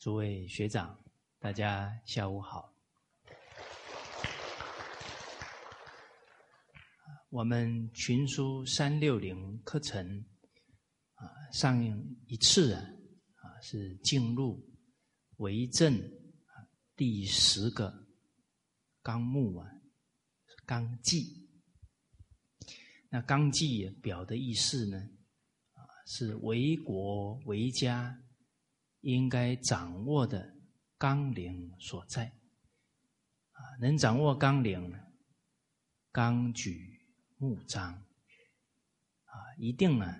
[0.00, 0.98] 诸位学长，
[1.38, 2.74] 大家下午好。
[7.28, 10.24] 我们群书三六零课程
[11.16, 11.84] 啊，上
[12.26, 12.82] 一次啊
[13.42, 14.66] 啊是进入
[15.36, 16.64] 为政啊
[16.96, 18.06] 第十个
[19.02, 19.70] 纲目啊
[20.64, 21.46] 纲纪。
[23.10, 24.96] 那纲纪表的意思呢
[25.74, 28.18] 啊是为国为家
[29.00, 30.54] 应该掌握的
[30.96, 32.26] 纲领所在
[33.52, 34.94] 啊，能掌握纲领，
[36.12, 36.98] 纲举。
[37.42, 37.94] 目张
[39.24, 40.14] 啊，一定呢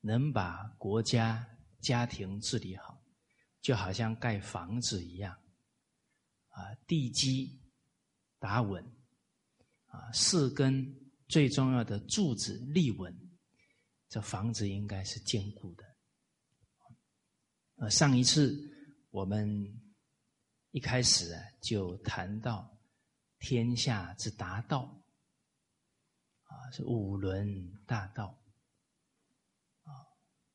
[0.00, 1.46] 能把国家
[1.78, 3.04] 家庭治理好，
[3.60, 5.38] 就好像盖房子一样
[6.48, 7.60] 啊，地基
[8.38, 8.82] 打稳
[9.88, 13.14] 啊，四根最重要的柱子立稳，
[14.08, 15.84] 这房子应该是坚固的。
[17.80, 18.56] 呃，上一次
[19.10, 19.48] 我们
[20.72, 22.76] 一开始啊就谈到
[23.38, 24.94] 天下之达道。
[26.42, 28.42] 啊，是五伦大道
[29.82, 29.92] 啊！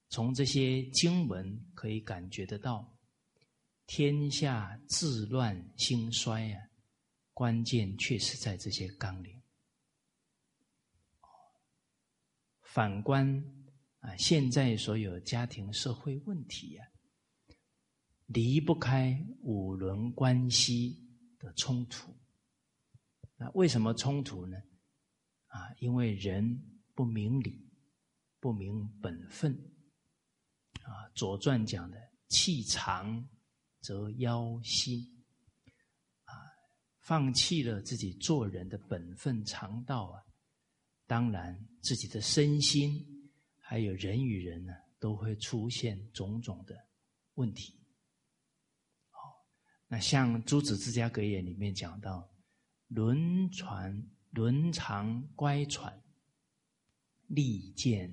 [0.09, 2.97] 从这些经文可以感觉得到，
[3.86, 6.68] 天下治乱兴衰啊，
[7.31, 9.40] 关键确实在这些纲领。
[12.64, 13.46] 反观
[14.00, 16.84] 啊，现在所有家庭社会问题呀，
[18.34, 21.00] 离不开五伦关系
[21.38, 22.12] 的冲突。
[23.36, 24.58] 那为什么冲突呢？
[25.48, 26.60] 啊，因为人
[26.96, 27.70] 不明理，
[28.40, 29.54] 不明本分，
[30.82, 31.98] 啊，《左传》讲的
[32.30, 33.24] “气长
[33.82, 35.00] 则妖心”，
[36.26, 36.34] 啊，
[37.02, 40.24] 放弃了自己做人的本分常道啊，
[41.06, 43.06] 当然自己的身心
[43.60, 46.76] 还有人与人呢，都会出现种种的
[47.36, 47.80] 问题。
[49.88, 52.30] 那像《诸子之家格言》里面讲到，
[52.88, 54.10] 轮船。
[54.34, 55.94] 伦常乖舛，
[57.28, 58.12] 利剑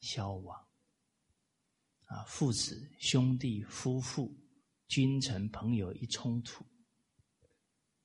[0.00, 0.66] 消亡。
[2.04, 4.34] 啊，父子、兄弟、夫妇、
[4.86, 6.64] 君臣、朋友一冲突，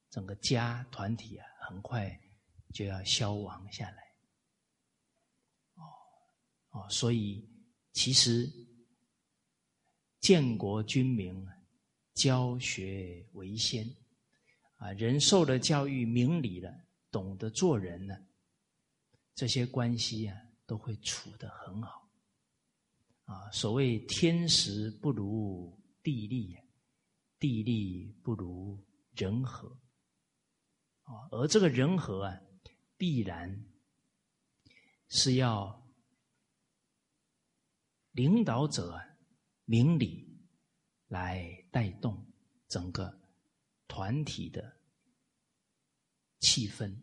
[0.10, 2.20] 整个家团体啊，很快
[2.74, 4.04] 就要消亡下来。
[5.76, 5.84] 哦
[6.72, 7.50] 哦，所以
[7.94, 8.52] 其实
[10.20, 11.48] 建国军民，
[12.14, 13.88] 教学为先
[14.78, 16.74] 啊，人受了教育，明理了。
[17.12, 18.20] 懂得做人了，
[19.36, 20.36] 这些关系啊
[20.66, 22.10] 都会处得很好。
[23.26, 26.58] 啊，所谓天时不如地利，
[27.38, 29.70] 地利不如人和。
[31.04, 32.42] 啊，而这个人和啊，
[32.98, 33.64] 必然
[35.10, 35.88] 是要
[38.14, 39.00] 领导者
[39.66, 40.33] 明理
[41.14, 42.26] 来带动
[42.68, 43.16] 整个
[43.88, 44.80] 团体的。
[46.40, 46.94] 气氛，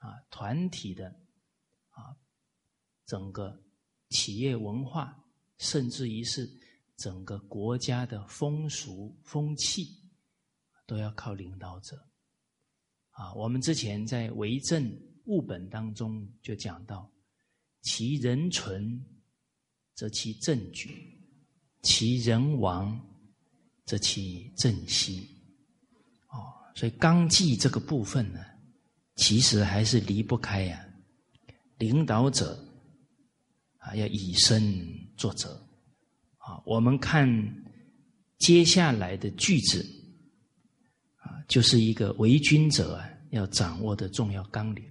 [0.00, 1.06] 啊，团体的，
[1.90, 2.16] 啊，
[3.06, 3.62] 整个
[4.08, 5.24] 企业文化，
[5.58, 6.50] 甚至于是
[6.96, 9.86] 整个国家的风俗风气，
[10.84, 11.96] 都要靠领导者。
[13.10, 14.92] 啊，我们之前在为政
[15.26, 17.08] 务本当中就讲到，
[17.82, 19.00] 其人存，
[19.94, 20.88] 则其政举；
[21.82, 23.00] 其人亡，
[23.84, 25.28] 则其正息。
[26.28, 28.40] 哦，所以纲纪这个部分呢。
[29.14, 30.84] 其实还是离不开呀，
[31.76, 32.58] 领导者
[33.76, 34.82] 啊要以身
[35.18, 35.52] 作则
[36.38, 36.58] 啊。
[36.64, 37.28] 我们看
[38.38, 39.84] 接下来的句子
[41.18, 44.82] 啊，就是一个为君者啊要掌握的重要纲领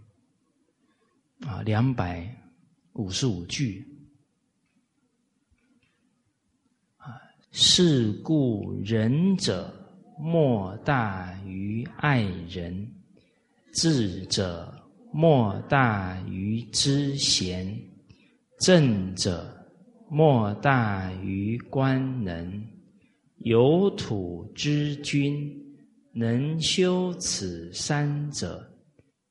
[1.40, 2.32] 啊，两百
[2.94, 3.84] 五十五句
[6.98, 7.20] 啊，
[7.54, 9.74] 是故仁者
[10.18, 12.90] 莫大于爱人。
[13.74, 14.74] 智者
[15.14, 17.78] 莫大于知贤，
[18.60, 19.46] 正者
[20.10, 22.64] 莫大于官能。
[23.40, 25.52] 有土之君，
[26.14, 28.66] 能修此三者，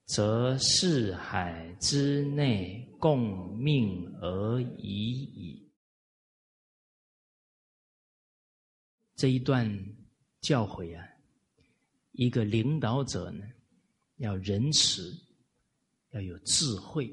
[0.06, 5.69] 则四海之内共命而已矣。
[9.20, 9.70] 这一段
[10.40, 11.06] 教诲啊，
[12.12, 13.44] 一个领导者呢？
[14.16, 15.14] 要仁慈，
[16.12, 17.06] 要有智慧，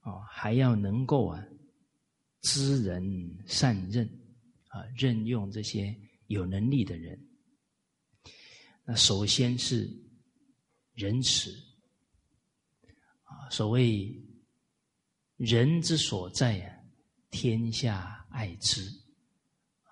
[0.00, 1.46] 啊，还要能够啊
[2.40, 3.04] 知人
[3.46, 4.08] 善任，
[4.68, 5.94] 啊，任用这些
[6.28, 7.22] 有能力的人。
[8.82, 9.86] 那首先是
[10.94, 11.54] 仁慈，
[13.24, 14.18] 啊，所谓
[15.36, 16.74] 人之所在啊，
[17.30, 18.90] 天下爱之。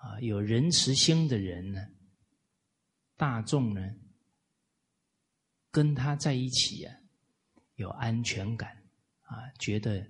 [0.01, 1.79] 啊，有仁慈心的人呢，
[3.15, 3.81] 大众呢，
[5.69, 6.95] 跟他在一起啊，
[7.75, 8.83] 有安全感
[9.21, 10.03] 啊，觉得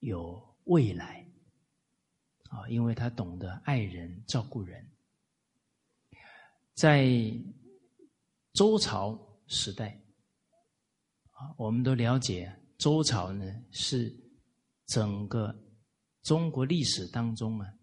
[0.00, 1.26] 有未来
[2.50, 4.86] 啊，因为他懂得爱人、照顾人。
[6.74, 7.08] 在
[8.52, 9.98] 周朝时代
[11.32, 14.14] 啊，我们都了解，周朝呢是
[14.84, 15.58] 整个
[16.22, 17.74] 中国历史当中啊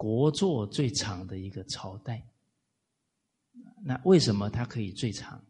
[0.00, 2.26] 国祚最长的一个朝代。
[3.84, 5.44] 那为什么它可以最长？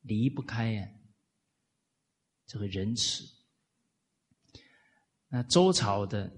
[0.00, 0.88] 离不开呀
[2.46, 3.22] 这个仁慈。
[5.28, 6.36] 那周朝的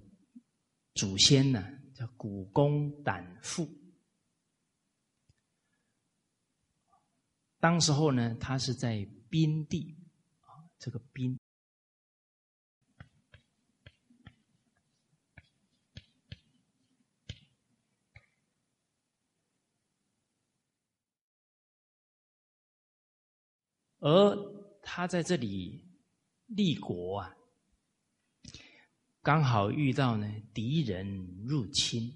[0.93, 1.65] 祖先呢，
[1.95, 3.67] 叫古公胆父。
[7.59, 9.97] 当时候呢，他是在宾地
[10.41, 11.41] 啊，这个宾，
[24.05, 24.37] 而
[24.83, 25.89] 他在这里
[26.47, 27.37] 立国啊，
[29.23, 31.07] 刚好遇到呢敌人
[31.47, 32.13] 入侵。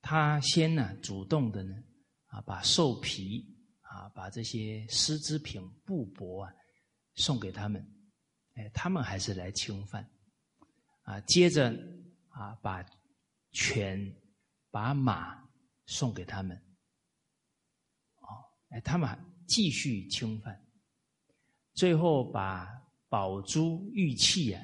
[0.00, 1.74] 他先呢，主动的呢，
[2.28, 3.44] 啊，把兽皮
[3.82, 6.54] 啊，把这些丝织品、布帛啊，
[7.16, 7.86] 送给他们，
[8.54, 10.08] 哎，他们还是来侵犯，
[11.02, 11.70] 啊，接着
[12.30, 12.82] 啊，把
[13.52, 14.10] 犬、
[14.70, 15.46] 把马
[15.84, 16.58] 送给他们，
[18.68, 19.08] 哎，他们
[19.46, 20.66] 继续侵犯，
[21.72, 22.68] 最后把
[23.08, 24.62] 宝珠、玉器啊，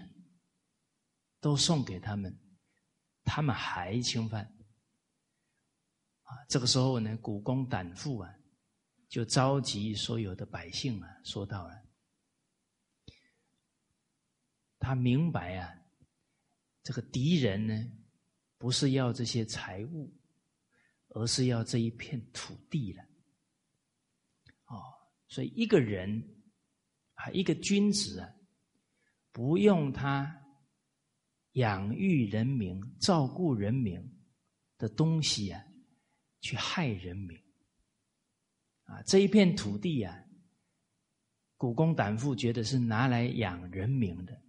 [1.41, 2.37] 都送给他们，
[3.23, 4.53] 他们还侵犯。
[6.49, 8.35] 这个时候呢，古公胆父啊，
[9.09, 11.83] 就召集所有的百姓啊，说到了，
[14.79, 15.73] 他明白啊，
[16.83, 17.93] 这个敌人呢，
[18.59, 20.13] 不是要这些财物，
[21.11, 23.05] 而是要这一片土地了。
[25.33, 26.23] 所以一个人
[27.15, 28.29] 啊，一个君子啊，
[29.33, 30.31] 不用他
[31.53, 33.99] 养育人民、照顾人民
[34.77, 35.65] 的东西啊。
[36.45, 37.41] 去害人民
[38.83, 39.01] 啊！
[39.07, 40.13] 这一片土地啊，
[41.57, 44.43] 古公胆父觉得是拿来养人民的，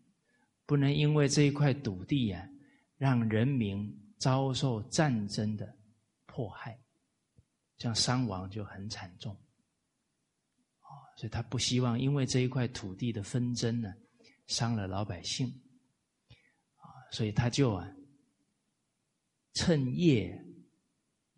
[0.65, 2.49] 不能因为这一块土地啊，
[2.97, 5.77] 让人民遭受战争的
[6.25, 6.83] 迫害，
[7.77, 9.37] 这样伤亡就很惨重！
[11.17, 13.93] 所以他不希望因为这一块土地的纷争呢，
[14.47, 15.47] 伤了老百姓
[16.77, 16.85] 啊！
[17.11, 17.87] 所以他就啊，
[19.53, 20.39] 趁夜。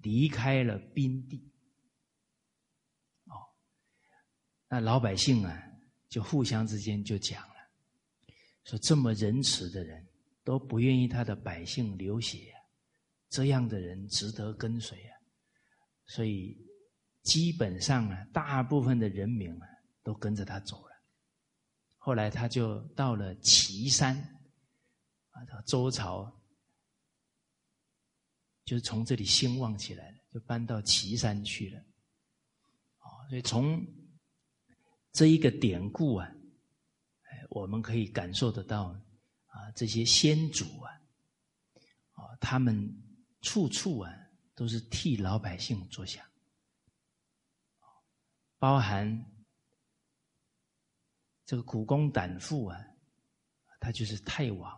[0.01, 1.51] 离开了兵地，
[3.23, 3.33] 哦，
[4.69, 5.63] 那老百姓啊，
[6.07, 7.55] 就互相之间就讲了，
[8.65, 10.07] 说这么仁慈的人
[10.43, 12.53] 都不愿意他的百姓流血，
[13.29, 15.17] 这样的人值得跟随啊，
[16.05, 16.55] 所以
[17.25, 19.67] 基本上啊，大部分的人民啊
[20.01, 20.95] 都跟着他走了。
[21.97, 24.15] 后来他就到了岐山，
[25.31, 26.31] 啊，周朝。
[28.63, 31.79] 就是从这里兴旺起来了，就搬到岐山去了。
[32.97, 33.85] 啊，所以从
[35.11, 36.27] 这一个典故啊，
[37.23, 38.85] 哎，我们可以感受得到
[39.45, 40.91] 啊，这些先祖啊，
[42.13, 42.91] 啊，他们
[43.41, 44.11] 处处啊
[44.55, 46.25] 都是替老百姓着想，
[48.65, 49.23] 包含
[51.45, 52.83] 这个古公胆父啊，
[53.79, 54.71] 他就是太王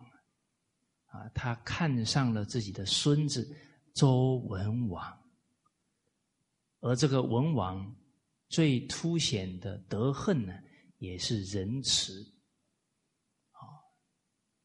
[1.05, 3.49] 啊，他看上了自己的孙子。
[3.93, 5.17] 周文王，
[6.81, 7.95] 而这个文王
[8.49, 10.53] 最凸显的德恨呢，
[10.97, 12.21] 也是仁慈。
[13.51, 13.63] 啊，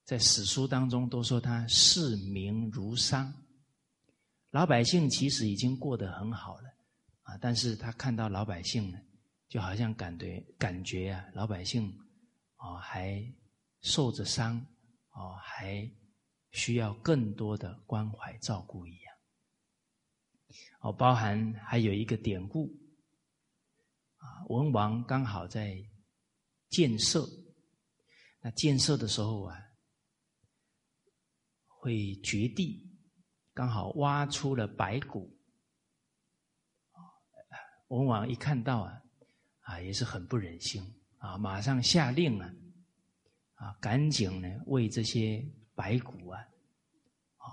[0.04, 3.32] 在史书当中都说他视民如商，
[4.50, 6.68] 老百姓其实已经过得很好了
[7.22, 8.98] 啊，但是他看到老百姓呢，
[9.52, 11.94] 就好像感觉感觉啊，老百姓
[12.56, 13.22] 啊还
[13.82, 14.56] 受着伤
[15.10, 15.86] 啊，还
[16.52, 19.14] 需要更多的关怀照顾一样。
[20.80, 22.74] 哦，包含还有一个典故，
[24.16, 25.76] 啊，文王刚好在
[26.70, 27.28] 建设，
[28.40, 29.62] 那建设的时候啊，
[31.66, 32.90] 会掘地，
[33.52, 35.38] 刚好挖出了白骨，
[37.88, 39.01] 文王一看到啊，
[39.62, 40.82] 啊也是很不忍心
[41.18, 42.54] 啊，马上下令啊，
[43.54, 46.40] 啊赶紧呢为这些白骨啊，
[47.36, 47.46] 啊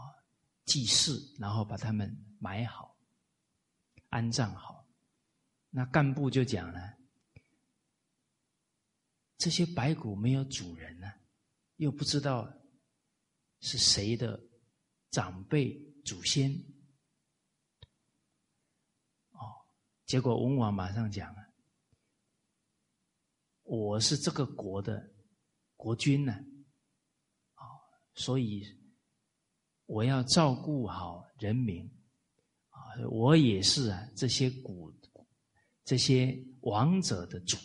[0.66, 2.96] 祭祀，然后把他们埋好。
[4.10, 4.88] 安葬好，
[5.70, 6.98] 那干部就讲了：
[9.38, 11.08] 这些白骨没有主人呢，
[11.76, 12.52] 又不知道
[13.60, 14.42] 是谁的
[15.12, 16.52] 长辈祖先，
[19.30, 19.40] 哦，
[20.08, 21.49] 结果文王马上讲了
[23.70, 25.00] ：“我是这个国的
[25.76, 26.34] 国君呢，
[27.54, 27.62] 啊，
[28.16, 28.64] 所以
[29.86, 31.86] 我要照顾好人民，
[32.70, 34.92] 啊，我也是啊这些古
[35.86, 37.58] 这些王者的主。”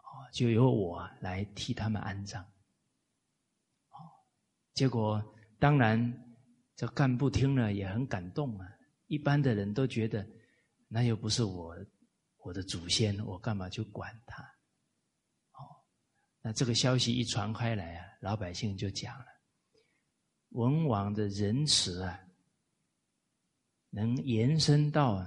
[0.00, 2.42] 啊就由我来替他们安葬，
[3.88, 4.00] 啊，
[4.72, 5.22] 结果
[5.58, 6.38] 当然
[6.74, 8.66] 这干部听了也很感动啊。
[9.08, 10.26] 一般的人都觉得
[10.88, 11.76] 那又不是我
[12.38, 14.53] 我的祖先，我干嘛去管他？
[16.46, 19.24] 那这个消息一传开来啊，老百姓就讲了：
[20.50, 22.20] 文王的仁慈啊，
[23.88, 25.26] 能延伸到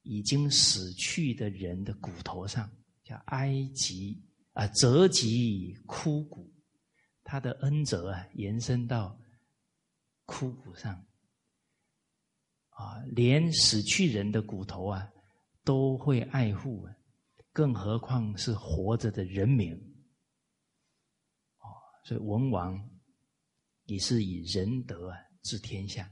[0.00, 2.70] 已经死去的人的骨头上，
[3.04, 4.24] 叫埃及。
[4.54, 6.50] 啊，折及枯骨，
[7.22, 9.20] 他的恩泽啊，延伸到
[10.24, 10.94] 枯骨上，
[12.70, 15.12] 啊，连死去人的骨头啊，
[15.62, 16.96] 都会爱护啊，
[17.52, 19.78] 更何况是活着的人民，
[22.06, 22.78] 所以文王
[23.86, 26.08] 也是以仁德啊治天下，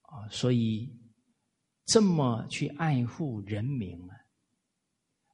[0.00, 0.98] 啊，所以。
[1.86, 4.16] 这么去爱护人民啊，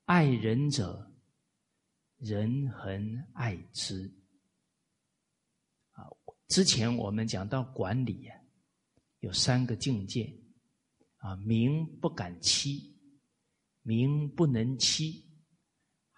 [0.06, 1.14] 爱人者，
[2.16, 4.10] 人恒爱之。
[5.90, 6.08] 啊，
[6.48, 8.40] 之前我们讲到管理啊，
[9.20, 10.32] 有三个境界
[11.18, 12.98] 啊，民不敢欺，
[13.82, 15.25] 民不能欺，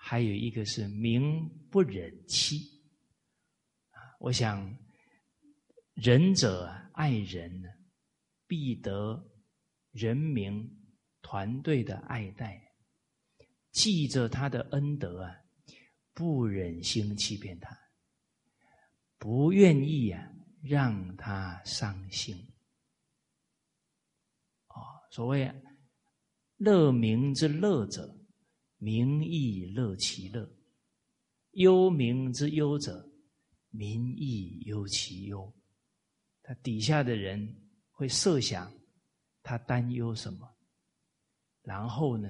[0.08, 2.56] 还有一个是民不忍欺。
[3.90, 4.74] 啊，我想
[5.92, 7.68] 仁者爱人呢，
[8.46, 9.22] 必得。
[9.92, 10.70] 人民
[11.22, 12.72] 团队的爱戴，
[13.72, 15.34] 记着他的恩德啊，
[16.12, 17.76] 不忍心欺骗他，
[19.18, 20.30] 不愿意啊
[20.62, 22.36] 让他伤心。
[24.68, 24.76] 哦，
[25.10, 25.52] 所谓
[26.58, 28.17] 乐民之乐者，
[28.78, 30.48] 民亦乐其乐；
[31.52, 33.08] 忧民之忧者，
[33.70, 35.52] 民亦忧其忧。
[36.42, 38.72] 他底下的人会设想。
[39.40, 40.46] 他担忧什么？
[41.62, 42.28] 然后呢，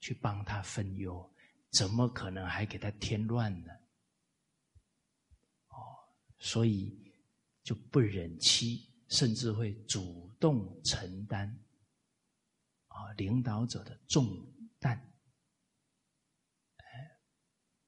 [0.00, 1.32] 去帮他分忧，
[1.70, 3.72] 怎么可能还给他添乱呢？
[5.68, 5.76] 哦，
[6.40, 7.12] 所以
[7.62, 11.46] 就不忍欺，甚至会主动承担
[12.88, 14.26] 啊领导者的重
[14.80, 14.96] 担。
[16.78, 17.20] 哎，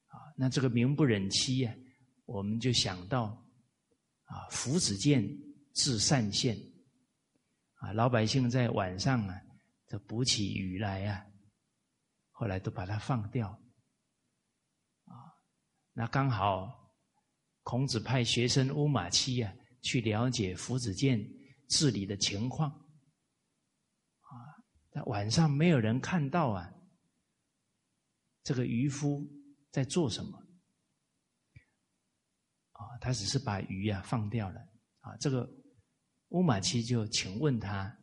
[0.06, 1.74] 啊，那这个名不忍欺呀，
[2.24, 3.24] 我们就想到
[4.24, 5.24] 啊，夫子剑
[5.72, 6.56] 至善县。
[7.76, 9.40] 啊，老百姓在晚上啊，
[9.86, 11.24] 这捕起鱼来啊，
[12.30, 13.48] 后来都把它放掉。
[15.04, 15.12] 啊，
[15.92, 16.90] 那刚好
[17.62, 21.24] 孔子派学生乌马期啊，去了解夫子剑
[21.68, 22.70] 治理的情况。
[22.70, 24.32] 啊，
[24.92, 26.72] 那晚上没有人看到啊，
[28.42, 29.24] 这个渔夫
[29.74, 30.38] 在做什么？
[32.70, 34.60] 啊，他只是把鱼啊放掉了。
[35.00, 35.50] 啊，这个。
[36.30, 37.96] 乌马七就请问他：“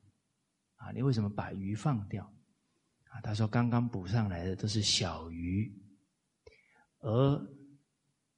[0.78, 2.24] 啊，你为什么把鱼放掉？”
[3.12, 5.70] 啊，他说：“刚刚捕上来的都是小鱼，
[7.00, 7.48] 而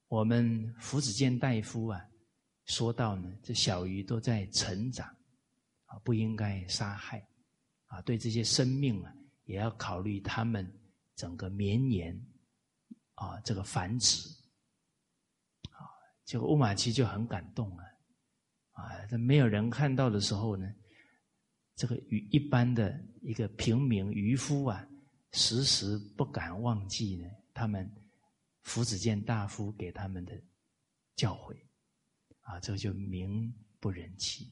[0.08, 2.02] 我们福子健大夫啊，
[2.66, 5.08] 说到呢，这小鱼都在成长，
[5.86, 7.24] 啊，不应该杀害，
[7.86, 9.14] 啊，对这些生命啊，
[9.44, 10.68] 也要考虑他们
[11.16, 12.20] 整个绵延，
[13.28, 14.28] 啊，这个繁殖，
[15.72, 15.82] 啊，
[16.26, 17.86] 结果乌马奇就很感动啊。”
[18.74, 20.68] 啊，在没有人看到的时候呢，
[21.76, 24.84] 这个渔一般的一个平民渔夫啊，
[25.32, 27.88] 时时不敢忘记呢，他们
[28.64, 30.34] 福子健大夫给他们的
[31.16, 31.56] 教诲，
[32.42, 34.52] 啊，这个就名不忍欺。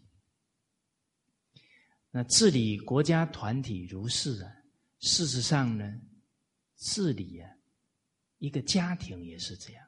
[2.12, 4.54] 那治理国家团体如是啊，
[5.00, 6.00] 事实上呢，
[6.76, 7.50] 治理啊，
[8.42, 9.88] 一个家庭也是这样，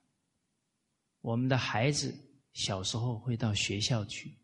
[1.22, 2.16] 我们的孩子。
[2.54, 4.38] 小时候会到学校去，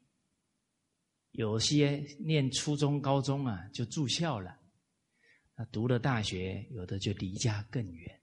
[1.29, 4.59] 有些念初中、高中啊就住校了，
[5.55, 8.19] 那读了大学，有的就离家更远。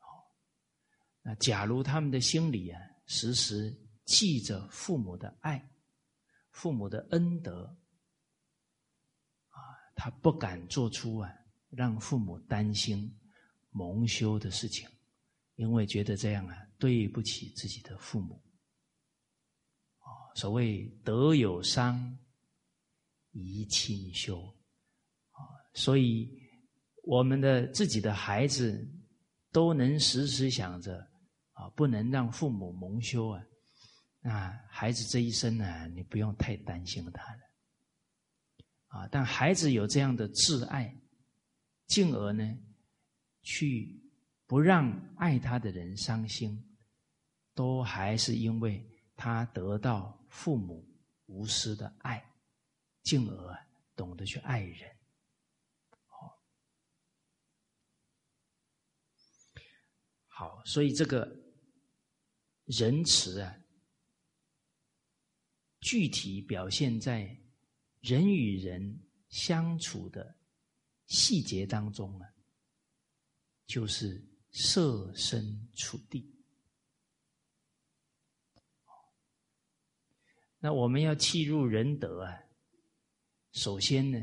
[0.00, 0.28] 哦，
[1.22, 3.74] 那假如他们的心里啊时时
[4.04, 5.66] 记着父母的爱、
[6.50, 7.64] 父母的恩德，
[9.48, 9.56] 啊，
[9.94, 11.32] 他不敢做出啊
[11.70, 13.10] 让父母担心、
[13.76, 14.88] 蒙羞的事情。
[15.56, 18.42] 因为觉得这样啊，对不起自己的父母。
[20.34, 21.98] 所谓德有伤，
[23.32, 24.38] 贻亲羞。
[25.30, 25.40] 啊，
[25.72, 26.30] 所以
[27.04, 28.86] 我们的自己的孩子
[29.50, 30.98] 都能时时想着
[31.52, 33.42] 啊，不能让父母蒙羞啊，
[34.20, 37.40] 那孩子这一生呢，你不用太担心他了。
[38.88, 40.94] 啊，但孩子有这样的挚爱，
[41.86, 42.44] 进而呢，
[43.46, 44.02] 去
[44.44, 46.76] 不让爱他的人伤心，
[47.54, 48.84] 都还是因为
[49.14, 50.84] 他得到父母
[51.26, 52.22] 无私的爱，
[53.04, 54.96] 进而懂得去爱人。
[56.06, 56.42] 好，
[60.26, 61.26] 好，所以这个
[62.64, 63.56] 仁慈啊，
[65.80, 67.34] 具体表现在。
[68.02, 69.00] 人与人
[69.30, 70.38] 相处的
[71.06, 72.28] 细节当中啊，
[73.66, 76.32] 就是设身处地。
[80.58, 82.32] 那我们要弃入仁德啊，
[83.52, 84.18] 首先呢，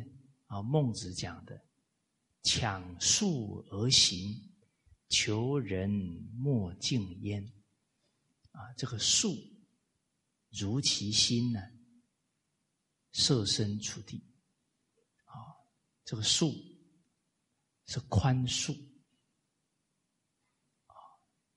[0.47, 1.65] 啊，孟子讲的
[2.43, 4.51] “抢速而行，
[5.09, 5.89] 求人
[6.33, 7.43] 莫敬焉”，
[8.51, 9.35] 啊，这个速
[10.49, 11.59] 如其心呢。
[13.15, 14.25] 设身处地，
[15.25, 15.37] 啊，
[16.03, 16.51] 这个恕
[17.85, 18.75] 是宽恕，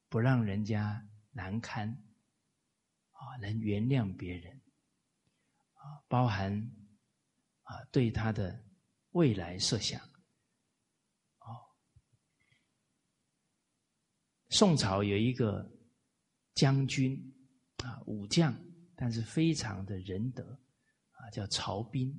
[0.09, 1.89] 不让人家难堪，
[3.11, 4.61] 啊，能原谅别人，
[5.75, 6.53] 啊，包含
[7.63, 8.65] 啊对他的
[9.11, 10.01] 未来设想，
[11.39, 11.49] 哦，
[14.51, 15.71] 宋朝有一个
[16.55, 17.17] 将军
[17.85, 18.57] 啊武将，
[18.95, 20.61] 但是非常的仁德。
[21.19, 22.15] 啊，叫曹彬，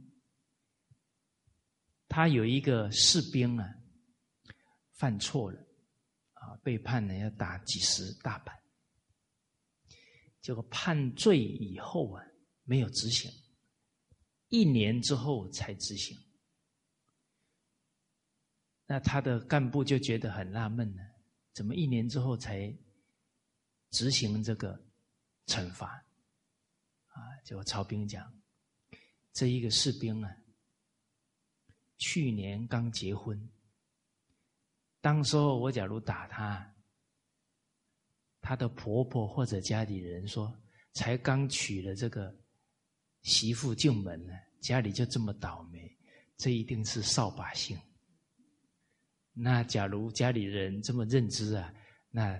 [2.07, 3.75] 他有一个士兵啊，
[4.93, 5.66] 犯错了，
[6.47, 8.57] 啊，被判呢要打几十大板，
[10.39, 12.23] 结果判罪以后啊，
[12.63, 13.29] 没有执行，
[14.47, 16.17] 一年之后才执行，
[18.85, 21.01] 那他的干部就觉得很纳闷呢，
[21.53, 22.73] 怎么一年之后才
[23.91, 24.81] 执行这个
[25.47, 26.01] 惩罚？
[27.07, 28.33] 啊，结果曹彬讲。
[29.33, 30.35] 这一个士兵啊，
[31.97, 33.37] 去年刚结婚。
[35.07, 36.75] 当时候我假如打他，
[38.41, 40.53] 他的婆婆或者家里人说，
[40.95, 42.35] 才刚娶了这个
[43.21, 45.97] 媳妇进门呢，家里就这么倒霉，
[46.35, 47.79] 这一定是扫把星。
[49.31, 51.73] 那假如家里人这么认知啊，
[52.09, 52.37] 那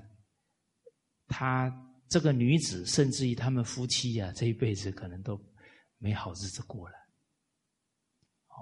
[1.26, 1.72] 他
[2.10, 5.42] 这个女子，甚至于他们夫妻啊，这一辈子可能都。
[6.00, 6.96] 没好日子过了，
[8.50, 8.62] 哦，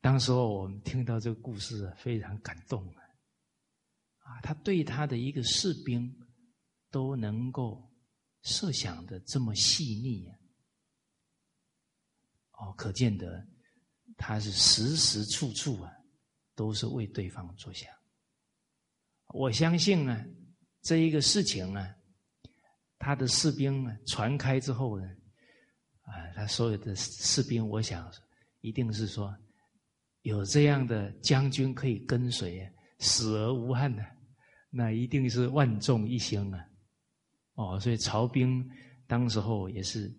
[0.00, 3.01] 当时候我们听到这个故事非常感动啊，
[4.40, 6.12] 他对他的一个士兵
[6.90, 7.92] 都能够
[8.42, 10.36] 设想的这么细腻啊，
[12.52, 13.46] 哦，可见得
[14.16, 15.92] 他是时时处处啊
[16.54, 17.90] 都是为对方着想。
[19.28, 20.24] 我相信呢，
[20.82, 21.94] 这一个事情呢，
[22.98, 25.06] 他的士兵呢传开之后呢。
[26.04, 28.12] 啊，他所有的士兵，我想
[28.60, 29.32] 一定是说
[30.22, 32.68] 有这样的将军可以跟随，
[32.98, 34.04] 死而无憾的，
[34.74, 36.68] 那一定是万众一心啊！
[37.54, 38.66] 哦，所以曹兵
[39.06, 40.10] 当时候也是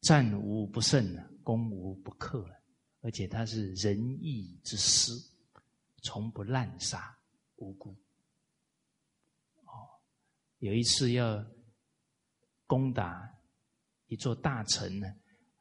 [0.00, 2.48] 战无不胜啊，攻无不克，
[3.02, 5.12] 而且他是仁义之师，
[6.02, 7.14] 从不滥杀
[7.56, 7.90] 无辜。
[9.64, 9.86] 哦，
[10.60, 11.44] 有一次要
[12.66, 13.30] 攻打。
[14.08, 15.06] 一座大城呢，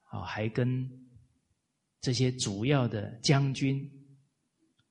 [0.10, 0.86] 啊，还跟
[2.02, 3.90] 这些主要的将军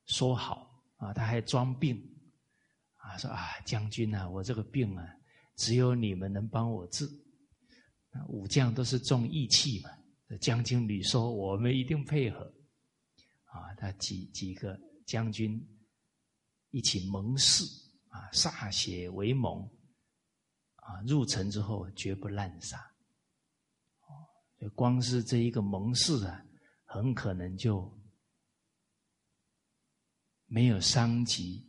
[0.07, 1.95] 说好啊，他还装病
[3.11, 5.05] 啊，说啊，将军啊，我这个病啊，
[5.57, 7.05] 只有你们能帮我治。
[8.29, 9.89] 武将都是重义气嘛，
[10.39, 12.39] 将军屡说，我们一定配合。
[13.45, 15.61] 啊，他几几个将军
[16.69, 17.65] 一起盟誓
[18.07, 19.61] 啊，歃血为盟
[20.75, 22.79] 啊，入城之后绝不滥杀。
[24.57, 26.45] 就光是这一个盟誓啊，
[26.85, 27.91] 很可能就
[30.45, 31.65] 没有伤及，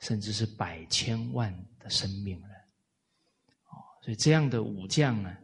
[0.00, 2.48] 甚至是百千万的生命了。
[3.70, 5.36] 哦，所以这样的武将呢，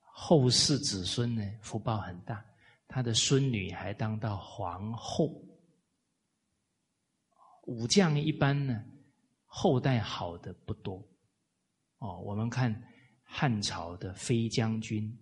[0.00, 2.44] 后世子孙呢福报很大，
[2.88, 5.42] 他的孙女还当到皇后。
[7.64, 8.84] 武将一般呢，
[9.46, 11.02] 后代好的不多。
[11.98, 12.74] 哦，我们看
[13.22, 15.16] 汉朝的飞将军。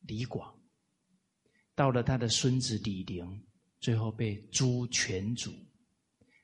[0.00, 0.52] 李广
[1.76, 3.46] 到了他的孙子李陵，
[3.78, 5.52] 最后被诛全族，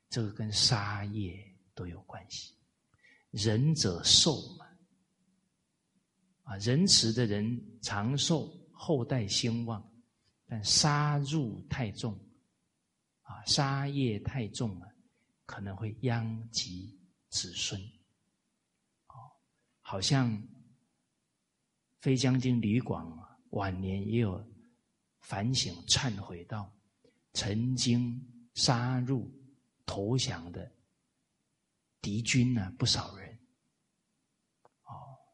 [0.09, 2.55] 这个跟杀业都有关系。
[3.31, 4.67] 仁者寿嘛，
[6.45, 9.83] 啊，仁慈的人长寿，后代兴旺；
[10.47, 12.19] 但杀入太重，
[13.23, 14.91] 啊，杀业太重了，
[15.45, 17.79] 可能会殃及子孙。
[19.09, 19.15] 哦，
[19.83, 20.43] 好像
[22.01, 23.19] 飞将军李广
[23.51, 24.43] 晚年也有
[25.21, 26.75] 反省忏悔到，
[27.35, 28.19] 曾经
[28.55, 29.31] 杀入
[29.89, 30.71] 投降的
[32.03, 33.29] 敌军呢不少人。
[34.85, 34.93] 哦，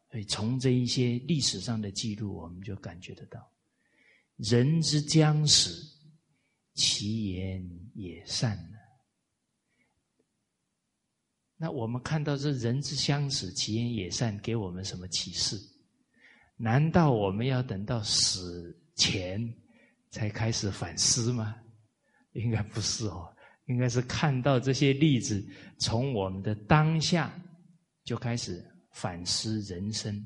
[0.09, 3.51] 所以从这一些历史上的记录，我们就感觉得到，
[4.37, 5.93] 人之将死。
[6.77, 8.77] 其言也善呢？
[11.55, 15.57] 那我们看到这人之将死，其言也善，给我们什么启示？
[16.57, 19.41] 难道我们要等到死前
[20.09, 21.55] 才开始反思吗？
[22.33, 23.33] 应该不是哦，
[23.65, 25.43] 应该是看到这些例子，
[25.79, 27.33] 从我们的当下
[28.03, 30.23] 就开始反思人生、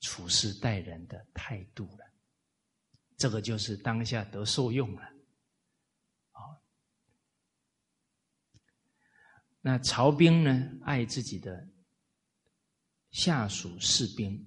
[0.00, 2.04] 处事待人的态度了。
[3.16, 5.02] 这个就是当下得受用了。
[9.60, 10.70] 那曹兵呢？
[10.84, 11.68] 爱自己的
[13.10, 14.40] 下属士兵，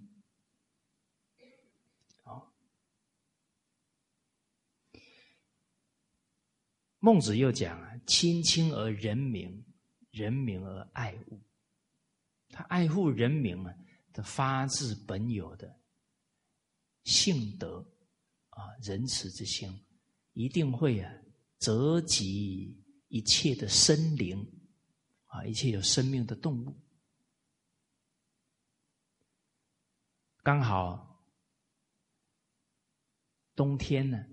[6.99, 9.63] 孟子又讲啊：“亲亲而人民，
[10.11, 11.39] 人民而爱物。”
[12.51, 13.73] 他爱护人民啊
[14.11, 15.79] 的发自本有的
[17.03, 17.77] 性德
[18.49, 19.71] 啊，仁慈之心，
[20.33, 21.13] 一定会啊
[21.59, 24.45] 泽及一切的生灵。
[25.27, 26.75] 啊，一切有生命的动物，
[30.41, 31.23] 刚好
[33.55, 34.25] 冬天呢，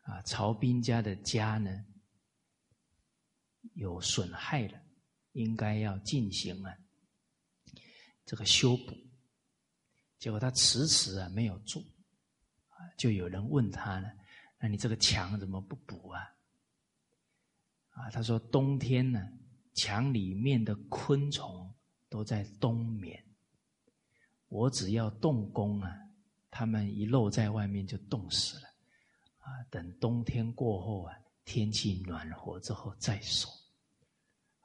[0.00, 1.84] 啊，曹斌家的家呢
[3.78, 4.78] 有损害了，
[5.32, 6.76] 应该要进行啊
[8.24, 8.94] 这个修补，
[10.18, 11.80] 结果他迟迟啊没有做，
[12.68, 14.08] 啊，就有人问他呢，
[14.60, 16.20] 那你这个墙怎么不补啊？
[17.90, 19.26] 啊，他说冬天呢。
[19.74, 21.72] 墙里面的昆虫
[22.08, 23.24] 都在冬眠，
[24.48, 25.96] 我只要动工啊，
[26.50, 28.66] 它们一露在外面就冻死了，
[29.38, 31.14] 啊，等冬天过后啊，
[31.44, 33.48] 天气暖和之后再说。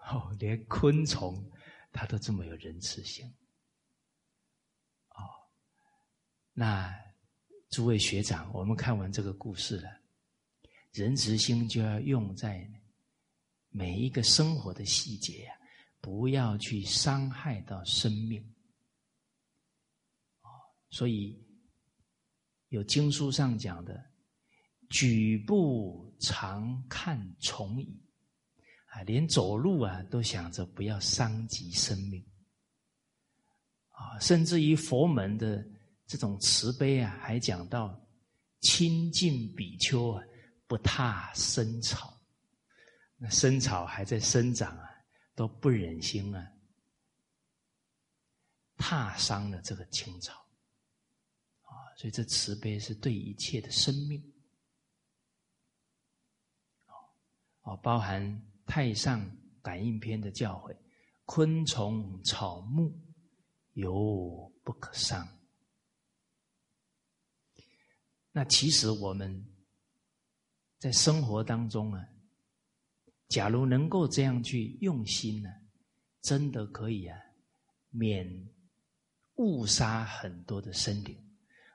[0.08, 1.50] 哦，连昆虫
[1.92, 3.26] 它都这么有仁慈心，
[5.10, 5.24] 哦，
[6.54, 6.94] 那
[7.70, 9.90] 诸位学长，我们看完这个故事了，
[10.92, 12.70] 仁慈心就要用在。
[13.76, 15.54] 每一个生活的细节呀，
[16.00, 18.40] 不要去伤害到生命。
[20.42, 20.48] 哦
[20.92, 21.44] 所以
[22.68, 24.12] 有经书上讲的
[24.92, 28.00] “举步常看虫蚁”，
[28.94, 32.24] 啊，连走路啊都想着不要伤及生命。
[33.90, 35.66] 啊，甚至于佛门的
[36.06, 38.00] 这种慈悲啊，还讲到
[38.62, 40.24] “亲近比丘啊，
[40.68, 42.12] 不踏生草”。
[43.18, 44.90] 那生草还在生长啊，
[45.36, 46.52] 都不忍心啊，
[48.76, 50.34] 踏伤了这个青草
[51.62, 54.22] 啊，所以这慈悲是对一切的生命，
[57.62, 58.22] 哦，包含
[58.66, 59.26] 太上
[59.62, 60.76] 感应篇的教诲：
[61.26, 62.94] 昆虫草木
[63.74, 65.28] 犹不可伤。
[68.32, 69.46] 那其实我们
[70.80, 72.08] 在生活当中啊。
[73.30, 75.50] 假如能够这样去用心呢，
[76.22, 77.18] 真的可以啊，
[77.90, 78.48] 免
[79.36, 81.18] 误杀很多的生灵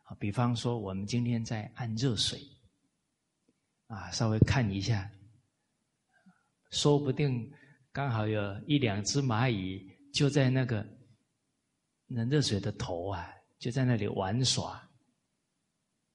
[0.05, 0.15] 啊。
[0.21, 2.41] 比方说，我们今天在按热水
[3.89, 5.11] 啊，稍微看一下，
[6.71, 7.53] 说不定
[7.93, 10.87] 刚好有一两只蚂蚁就在那个
[12.07, 13.29] 那热水的头啊，
[13.59, 14.81] 就在那里玩耍，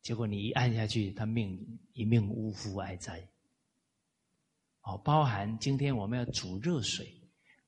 [0.01, 1.57] 结果你一按下去，它命
[1.93, 3.27] 一命呜呼，哀哉。
[4.81, 7.07] 哦，包含今天我们要煮热水，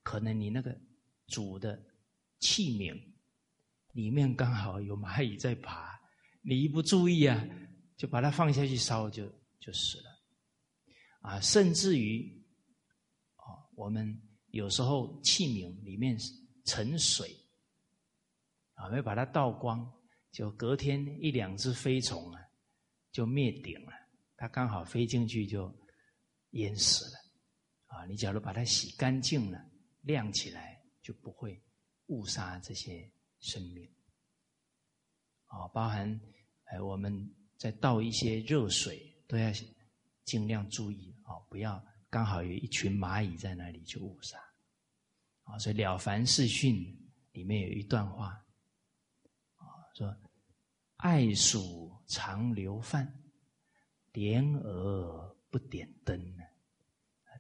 [0.04, 0.78] 可能你那个
[1.28, 1.82] 煮的
[2.40, 2.94] 器皿
[3.94, 5.98] 里面刚好有蚂蚁在爬，
[6.42, 7.42] 你一不注意啊，
[7.96, 9.26] 就把它放下去烧，就
[9.60, 10.10] 就死了。
[11.22, 12.35] 啊，甚至于，
[13.76, 16.18] 我们有时候器皿里面
[16.66, 17.36] 盛水，
[18.74, 19.90] 啊，没把它倒光，
[20.32, 22.42] 就隔天一两只飞虫啊，
[23.12, 23.92] 就灭顶了。
[24.36, 25.74] 它刚好飞进去就。
[26.52, 27.18] 淹死了，
[27.88, 28.06] 啊！
[28.06, 29.60] 你假如把它洗干净了、
[30.04, 31.62] 晾起来，就不会
[32.06, 33.12] 误杀这些
[33.42, 33.86] 生命。
[35.48, 36.18] 啊，包含
[36.64, 39.52] 哎，我们在倒一些热水，都要
[40.24, 41.76] 尽量注意啊，不要
[42.16, 44.40] 刚好有一群蚂蚁在那里就误杀。
[45.44, 46.78] 啊，所以《了凡四训》
[47.34, 48.42] 里面有一段话，
[49.58, 50.18] 啊，说
[50.96, 53.22] ：“爱鼠常留饭，
[54.14, 56.44] 莲蛾。”不点灯呢？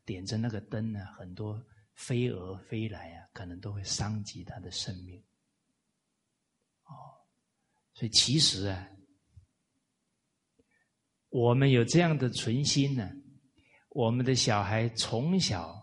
[0.05, 5.23] 点着那个灯呢，很多飞蛾飞来啊，可能都会伤及他的生命。
[6.83, 6.93] 哦，
[7.93, 8.89] 所以其实啊，
[11.29, 13.09] 我们有这样的存心呢，
[13.95, 15.73] 我们的小孩从小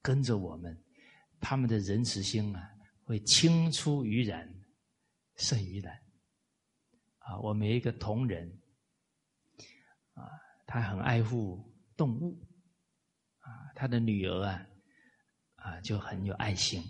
[0.00, 0.74] 跟着我们，
[1.38, 2.66] 他们的仁慈心啊，
[3.04, 4.50] 会青出于蓝
[5.36, 5.94] 胜于蓝。
[7.18, 8.50] 啊，我们一个同仁
[10.14, 10.24] 啊，
[10.66, 11.62] 他很爱护
[11.94, 12.42] 动物
[13.40, 14.66] 啊，他的女儿啊
[15.56, 16.80] 啊就很有爱心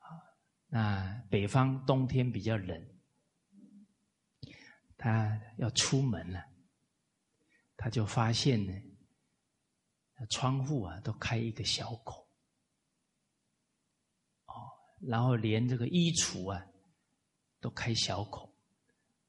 [0.00, 0.20] 啊。
[0.66, 2.86] 那北方冬天比较冷，
[4.98, 6.44] 他要出门了，
[7.74, 8.74] 他就发现呢，
[10.30, 12.26] 窗户啊都开一个小口，
[14.46, 16.66] 哦，然后连这个衣橱啊
[17.60, 18.52] 都开小口。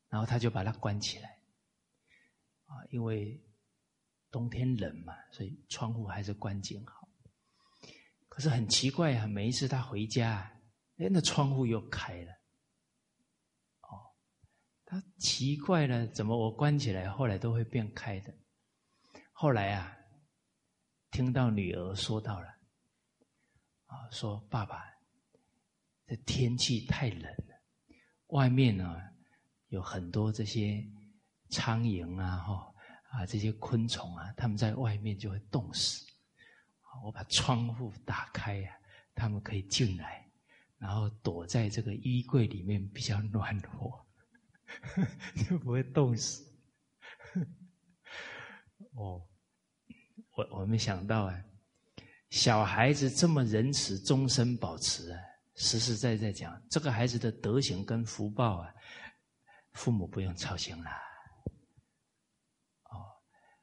[0.10, 1.38] 然后他就把它关起来，
[2.64, 3.44] 啊，因为
[4.32, 7.10] 冬天冷嘛，所以窗户还是关紧好。
[8.30, 10.50] 可是很奇怪啊，每一次他回家，
[10.96, 12.32] 哎，那窗户又开了。
[13.82, 14.16] 哦，
[14.86, 18.34] 他奇怪了，怎么我关起来，后来都会变开的？
[19.34, 19.97] 后来啊，
[21.18, 22.48] 听到女儿说到了，
[23.88, 24.86] 啊，说爸爸，
[26.06, 27.60] 这天气太冷了，
[28.28, 29.02] 外面呢。
[29.70, 30.88] 有很多这些
[31.50, 32.74] 苍蝇啊，哈
[33.10, 36.06] 啊，这些昆虫啊，他们在外面就会冻死。
[37.04, 38.78] 我把窗户打开呀，
[39.16, 40.32] 他们可以进来，
[40.78, 44.06] 然后躲在这个衣柜里面比较暖和，
[45.50, 46.46] 就不会冻死。
[48.94, 49.28] 哦，
[50.38, 51.44] 我我没想到啊，
[52.30, 55.20] 小孩子这么仁慈，终身保持啊，
[55.56, 58.72] 实实在在讲，这个孩子的德行跟福报啊。
[59.74, 60.90] 父母不用操心了，
[62.90, 63.06] 哦，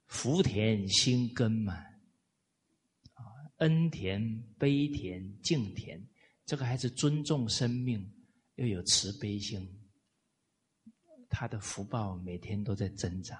[0.06, 3.22] 福田心根嘛，啊，
[3.58, 6.00] 恩田、悲田、敬田，
[6.44, 8.08] 这个孩子尊重生命，
[8.54, 9.68] 又有慈悲心，
[11.28, 13.37] 他的福报每天都在增长，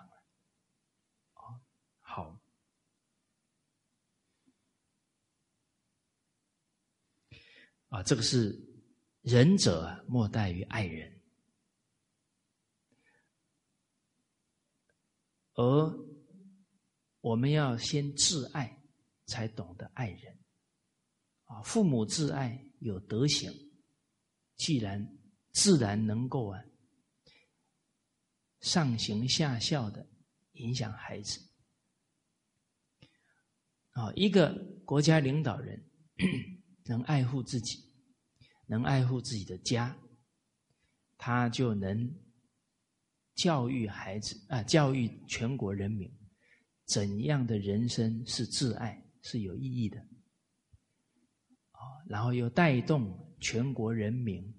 [1.35, 1.61] 哦，
[2.01, 2.41] 好，
[7.95, 8.53] 啊，这个是
[9.21, 11.23] 仁者莫大于爱人。
[15.53, 16.09] 而
[17.21, 18.83] 我们要先自爱，
[19.27, 20.37] 才懂得爱人。
[21.45, 23.49] 啊，父母自爱有德行，
[24.57, 25.17] 既然
[25.53, 26.61] 自然能够啊
[28.59, 30.05] 上行下效的
[30.55, 31.41] 影响孩子。
[33.91, 34.53] 啊，一个
[34.85, 35.81] 国家领导人
[36.87, 37.84] 能爱护自己，
[38.67, 39.97] 能爱护自己的家，
[41.17, 42.23] 他就能。
[43.37, 46.09] 教育孩子啊，教育全国人民，
[46.87, 49.99] 怎样的人生是自爱是有意义的？
[52.07, 54.55] 然后又带动全国人民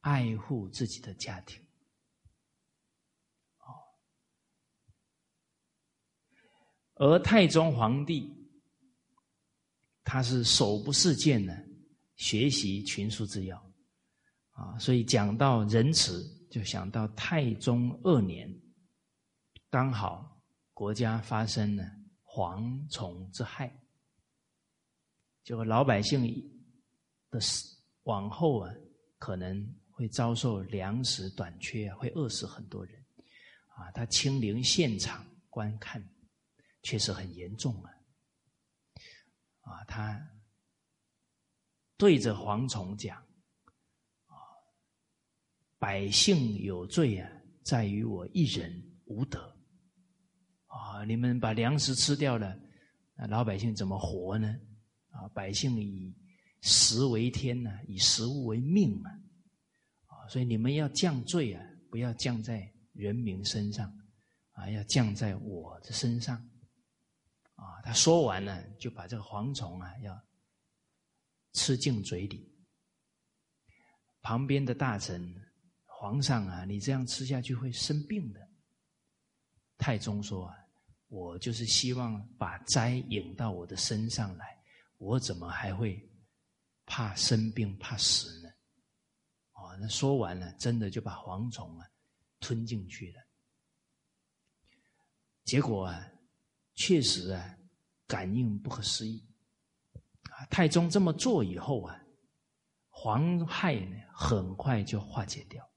[0.00, 1.62] 爱护自己的家庭，
[6.94, 8.34] 而太宗皇帝
[10.02, 11.52] 他是手不释卷呢，
[12.16, 13.56] 学习群书之要
[14.50, 16.34] 啊，所以讲到仁慈。
[16.48, 18.48] 就想到太宗二年，
[19.68, 20.40] 刚好
[20.72, 21.84] 国家发生了
[22.24, 23.70] 蝗虫之害，
[25.44, 26.22] 结果老百姓
[27.30, 28.72] 的死往后啊，
[29.18, 33.04] 可能会遭受粮食短缺，会饿死很多人
[33.74, 33.90] 啊。
[33.90, 36.02] 他亲临现场观看，
[36.84, 37.90] 确实很严重啊。
[39.60, 40.18] 啊，他
[41.96, 43.22] 对着蝗虫讲。
[45.78, 47.30] 百姓有罪啊，
[47.62, 49.54] 在于我一人无德
[50.68, 51.04] 啊！
[51.04, 52.58] 你们把粮食吃掉了，
[53.14, 54.48] 那老百姓怎么活呢？
[55.10, 56.16] 啊，百姓以
[56.62, 59.10] 食为天呐，以食物为命啊！
[60.06, 63.86] 啊，所以你们要降罪啊，不要降在人民身上
[64.52, 66.36] 啊，要降在我的身上
[67.54, 67.82] 啊！
[67.84, 70.18] 他说完了，就把这个蝗虫啊要
[71.56, 72.54] 吃进嘴里，
[74.20, 75.34] 旁边的大臣。
[75.98, 78.48] 皇上啊，你这样吃下去会生病的。
[79.78, 80.54] 太宗说：“啊，
[81.08, 84.62] 我就是希望把灾引到我的身上来，
[84.98, 85.98] 我怎么还会
[86.84, 88.50] 怕生病、怕死呢？”
[89.56, 91.86] 哦，那说完了，真的就把蝗虫啊
[92.38, 93.22] 吞进去了。
[95.44, 96.12] 结果啊，
[96.74, 97.58] 确实啊，
[98.06, 99.26] 感应不可思议。
[100.50, 102.00] 太宗这么做以后啊，
[102.90, 105.68] 皇害呢很快就化解掉。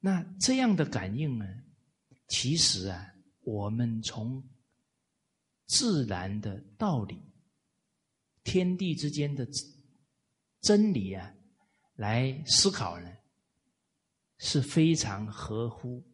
[0.00, 1.46] 那这样的感应呢？
[2.28, 4.42] 其实啊，我们从
[5.66, 7.20] 自然的道理、
[8.44, 9.48] 天地之间的
[10.60, 11.34] 真理啊，
[11.96, 13.10] 来思考呢，
[14.38, 16.06] 是非常合乎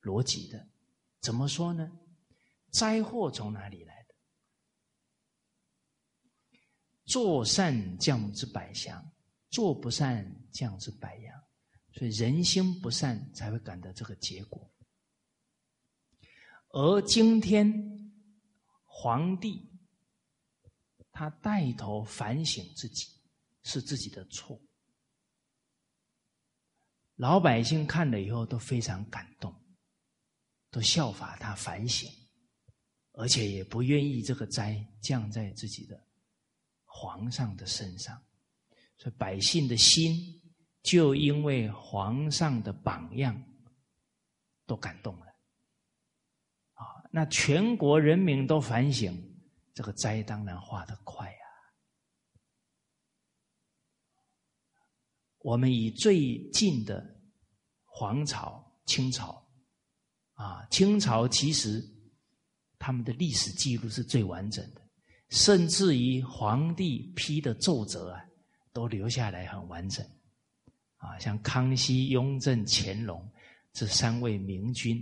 [0.00, 0.68] 逻辑的。
[1.20, 1.90] 怎么说呢？
[2.72, 4.14] 灾祸从哪里来的？
[7.04, 9.12] 做善降之百祥，
[9.50, 11.40] 做不善降之百殃。
[11.92, 14.72] 所以人心不善，才会感到这个结果。
[16.70, 17.70] 而今天
[18.84, 19.70] 皇帝
[21.10, 23.06] 他带头反省自己，
[23.62, 24.58] 是自己的错。
[27.16, 29.54] 老百姓看了以后都非常感动，
[30.70, 32.10] 都效法他反省，
[33.12, 35.98] 而且也不愿意这个灾降在自己的
[36.84, 38.20] 皇上的身上，
[38.96, 40.38] 所以百姓的心。
[40.82, 43.40] 就因为皇上的榜样，
[44.66, 45.26] 都感动了，
[46.72, 49.16] 啊，那全国人民都反省，
[49.72, 51.46] 这个灾当然化得快啊。
[55.38, 57.16] 我们以最近的
[57.84, 59.48] 皇朝清朝，
[60.32, 61.80] 啊，清朝其实
[62.84, 64.82] 他们的历史记录是最完整的，
[65.28, 68.20] 甚至于皇帝批的奏折啊，
[68.72, 70.04] 都留下来很完整。
[70.96, 73.24] 啊，像康熙、雍正、乾隆
[73.72, 74.98] 这三位明君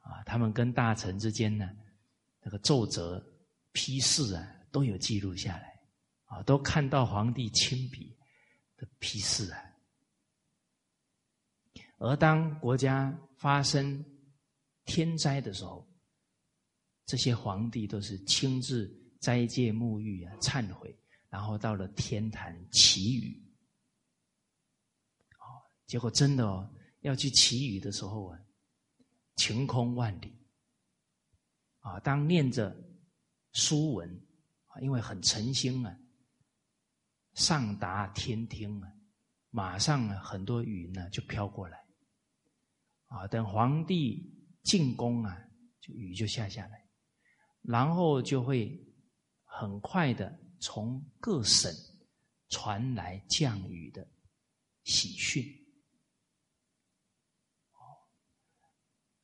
[0.00, 1.68] 啊，他们跟大臣之间呢，
[2.42, 3.22] 那个奏折
[3.72, 5.78] 批示啊，都有记录下来
[6.24, 8.16] 啊，都看到皇帝亲笔
[8.78, 9.62] 的批示啊。
[11.98, 14.02] 而当国家发生
[14.86, 15.87] 天灾的时候，
[17.08, 18.86] 这些皇帝都是亲自
[19.18, 20.94] 斋戒沐浴啊，忏悔，
[21.30, 23.42] 然后到了天坛祈雨。
[25.86, 28.38] 结果真的哦，要去祈雨的时候啊，
[29.36, 30.38] 晴空万里
[31.78, 31.98] 啊！
[32.00, 32.76] 当念着
[33.52, 34.06] 书文
[34.66, 35.98] 啊，因为很诚心啊，
[37.32, 38.92] 上达天听啊，
[39.48, 41.82] 马上啊很多雨呢就飘过来
[43.06, 43.26] 啊。
[43.28, 44.30] 等皇帝
[44.62, 45.42] 进宫啊，
[45.80, 46.86] 就雨就下下来，
[47.62, 48.78] 然后就会
[49.44, 51.72] 很快的从各省
[52.48, 54.06] 传来降雨的
[54.84, 55.44] 喜讯。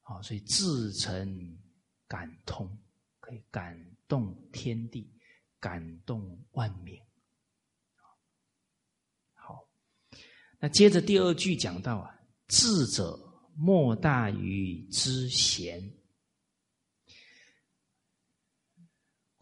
[0.07, 1.59] 好，所以自成
[2.07, 2.79] 感通，
[3.21, 3.75] 可以感
[4.07, 5.11] 动天地，
[5.59, 7.01] 感动万民。
[9.33, 9.67] 好，
[10.61, 12.15] 那接着第二句讲到啊，
[12.49, 13.19] 智者
[13.57, 15.81] 莫大于知贤，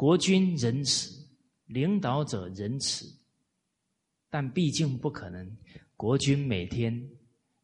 [0.02, 1.30] 国君仁慈，
[1.66, 3.06] 领导者仁慈，
[4.28, 5.56] 但毕竟不可能，
[5.96, 7.08] 国君每天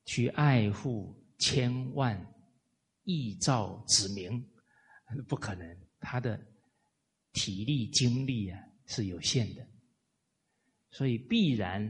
[0.04, 2.16] 去爱护千万。
[3.02, 4.40] 亿兆子民，
[5.26, 6.40] 不可能，他的
[7.32, 9.66] 体力精力啊是有限的，
[10.92, 11.84] 所以必然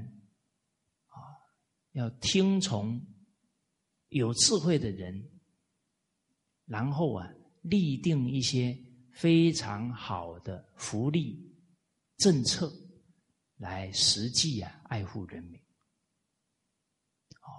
[1.09, 1.21] 啊
[1.93, 3.07] 要听从
[4.09, 5.29] 有智慧的人，
[6.65, 7.31] 然后啊
[7.61, 8.79] 立定一些
[9.19, 11.39] 非常好的福利
[12.19, 12.73] 政策，
[13.57, 15.61] 来实际啊爱护人民。
[17.43, 17.51] 哦，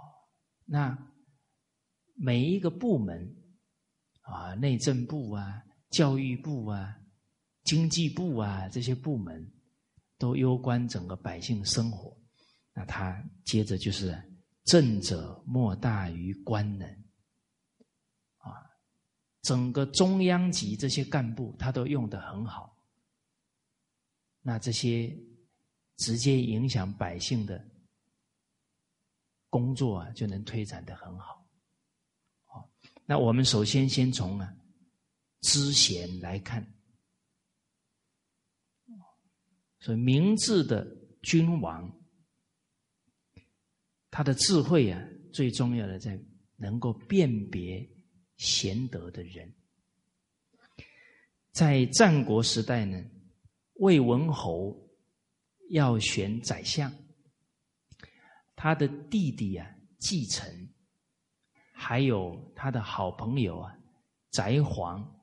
[0.65, 0.97] 那
[2.15, 3.35] 每一个部门。
[4.21, 6.95] 啊，内政部啊，教育部啊，
[7.63, 9.51] 经济部啊，这些部门
[10.19, 12.15] 都攸关整个百姓生活。
[12.75, 14.15] 那他接着就是
[14.65, 16.87] 政者莫大于官能，
[19.41, 22.77] 整个中央级这些干部他都用的很好。
[24.41, 25.15] 那这些
[25.97, 27.63] 直接影响百姓的
[29.49, 31.45] 工作啊，就能推展的很好。
[33.05, 34.55] 那我们首先先从啊
[35.41, 36.65] 知贤来看，
[39.79, 40.85] 所以明智的
[41.23, 41.91] 君王，
[44.11, 45.01] 他的智慧啊，
[45.33, 46.19] 最重要的在
[46.55, 47.89] 能够辨别
[48.39, 49.53] 贤德的人。
[51.51, 52.99] 在战国时代呢，
[53.73, 54.75] 魏文侯
[55.69, 56.91] 要选宰相，
[58.55, 60.67] 他的弟弟啊继承。
[61.71, 63.77] 还有他的好朋友啊，
[64.31, 65.21] 翟黄，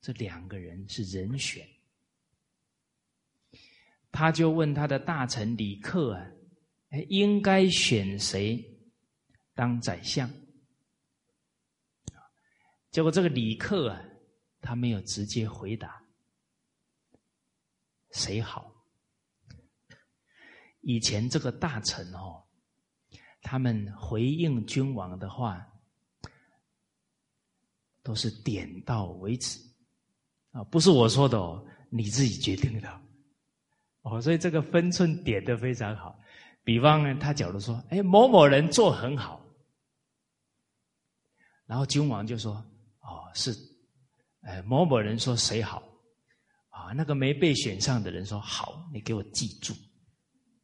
[0.00, 1.64] 这两个人是人选。
[4.10, 6.26] 他就问他的大臣李克啊，
[6.88, 8.64] 哎，应该选谁
[9.54, 10.28] 当宰相？
[12.96, 14.02] 结果这个李克啊，
[14.62, 16.02] 他没有直接回答
[18.12, 18.72] 谁好。
[20.80, 22.42] 以前这个大臣哦，
[23.42, 25.62] 他们回应君王的话。
[28.02, 29.58] 都是点到为止，
[30.52, 33.00] 啊，不是我说的哦，你自己决定的。
[34.02, 36.16] 哦，所以这个分寸点的非常好。
[36.62, 39.44] 比方呢，他假如说，哎，某某人做很好，
[41.66, 42.64] 然后君王就说，
[43.06, 43.54] 哦，是，
[44.42, 45.82] 哎，某某人说谁好，
[46.70, 49.72] 啊，那个没被选上的人说好，你给我记住，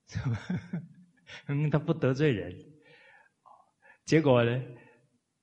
[1.47, 2.53] 嗯，他不得罪人。
[4.05, 4.61] 结果呢，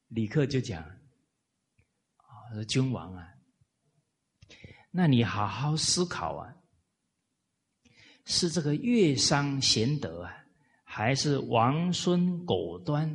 [0.09, 3.27] 李克就讲，啊，君王啊，
[4.91, 6.53] 那你好好思考啊。
[8.25, 10.31] 是这个乐商贤德啊，
[10.83, 13.09] 还是王孙果端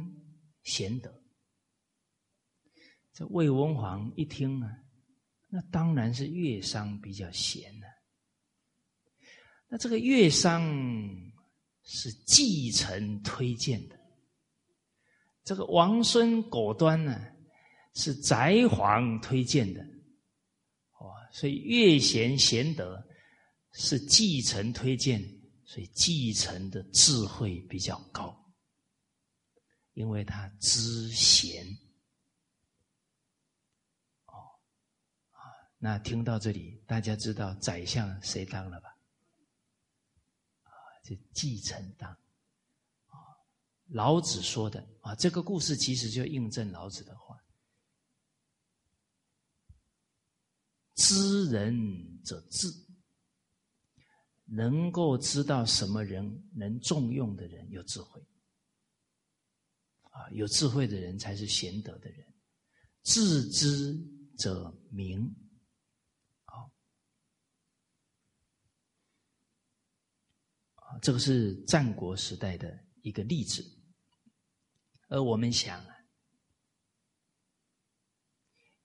[0.64, 1.22] 贤德？
[3.14, 4.70] 这魏文皇一听啊，
[5.48, 7.86] 那当然是乐商比较贤了。
[9.68, 10.62] 那这个乐商
[11.84, 13.98] 是继承推荐的，
[15.44, 17.18] 这个王孙果端呢
[17.94, 19.80] 是翟皇推荐的，
[20.98, 23.02] 哦，所以乐贤贤德。
[23.76, 25.20] 是继承推荐，
[25.64, 28.32] 所以继承的智慧比较高，
[29.94, 31.66] 因为他知贤。
[34.26, 34.38] 哦，
[35.32, 35.42] 啊，
[35.85, 38.89] 那听到这里，大家知道宰相谁当了吧？
[40.62, 40.72] 啊，
[41.03, 42.11] 这继承当。
[42.11, 43.20] 啊，
[43.89, 47.39] 老子说的啊，这个故事其实就印证老子的话：
[50.95, 52.66] 知人者智。
[54.47, 58.26] 能够知道什么人能重用的人有智慧，
[60.01, 62.35] 啊，有智慧的人才是贤德的人。
[63.03, 63.95] 自知
[64.39, 65.35] 者明，
[66.45, 66.61] 啊，
[70.74, 73.64] 啊，这个是战国时代的一个例子。
[75.09, 75.84] 而我们想，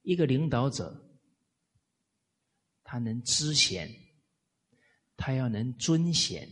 [0.02, 1.20] 一个领导者，
[2.84, 3.90] 他能知贤。
[5.22, 6.50] 他要能尊贤，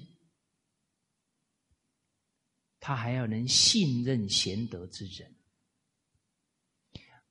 [2.81, 5.33] 他还要能信任贤德之人，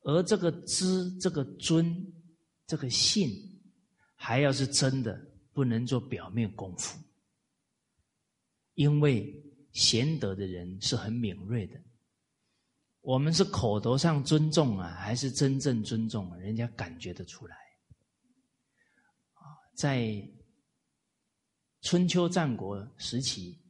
[0.01, 2.11] 而这个知、这个尊、
[2.67, 3.31] 这个信，
[4.15, 5.15] 还要是真的，
[5.53, 6.99] 不能做表面功夫。
[8.77, 9.35] 因为
[9.73, 11.79] 贤德的人是很敏锐的，
[13.01, 17.57] 我们是口头上尊重啊，还是真正尊重，人家感觉得出来。
[19.35, 19.43] 啊，
[19.75, 20.27] 在。
[21.83, 23.61] 春秋战国时期，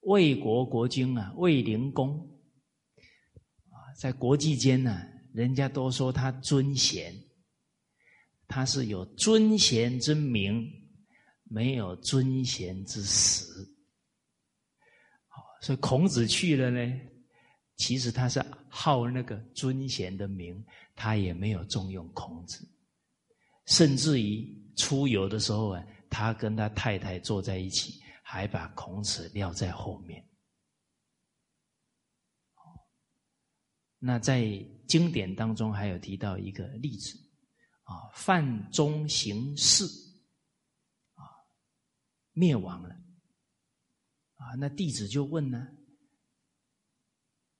[0.00, 2.18] 魏国国君啊，魏灵公
[3.68, 5.02] 啊，在国际间呢，
[5.34, 7.14] 人家都说他尊贤，
[8.48, 10.66] 他是有尊贤之名，
[11.42, 13.44] 没有尊贤之实。
[15.60, 17.00] 所以孔子去了呢，
[17.76, 22.66] 其实他是好那个尊贤的名，他也没有重用孔子，
[23.66, 25.84] 甚至于出游的时候啊。
[26.08, 30.24] 他跟他太太坐在一起，还把孔子撂在后面。
[33.98, 34.44] 那在
[34.86, 37.18] 经典当中还有提到一个例子，
[37.82, 39.84] 啊，范中行事，
[41.14, 41.26] 啊，
[42.32, 42.96] 灭亡了，
[44.36, 45.68] 啊，那弟子就问呢，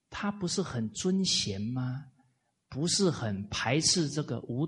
[0.09, 2.11] 他不是很尊贤吗？
[2.69, 4.67] 不是很排斥这个无？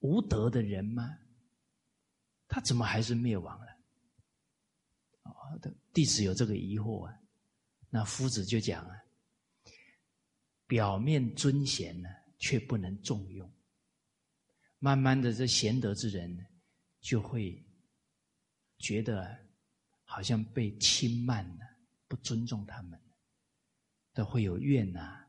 [0.00, 1.18] 无德的人吗？
[2.46, 3.66] 他怎么还是灭亡了？
[5.22, 5.32] 啊，
[5.92, 7.18] 弟子有这个疑惑啊。
[7.88, 8.94] 那夫子就讲啊，
[10.66, 13.50] 表面尊贤呢，却不能重用。
[14.78, 16.46] 慢慢的，这贤德之人
[17.00, 17.63] 就会
[18.78, 19.36] 觉得
[20.04, 21.66] 好像被轻慢了，
[22.08, 23.00] 不尊重他们，
[24.12, 25.24] 都会有怨呐。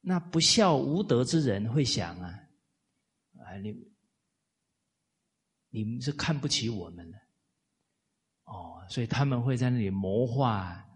[0.00, 2.38] 那不孝无德之人会想啊。
[3.44, 3.74] 啊，你
[5.68, 7.18] 你们是看不起我们了，
[8.44, 10.86] 哦，所以他们会在那里谋划，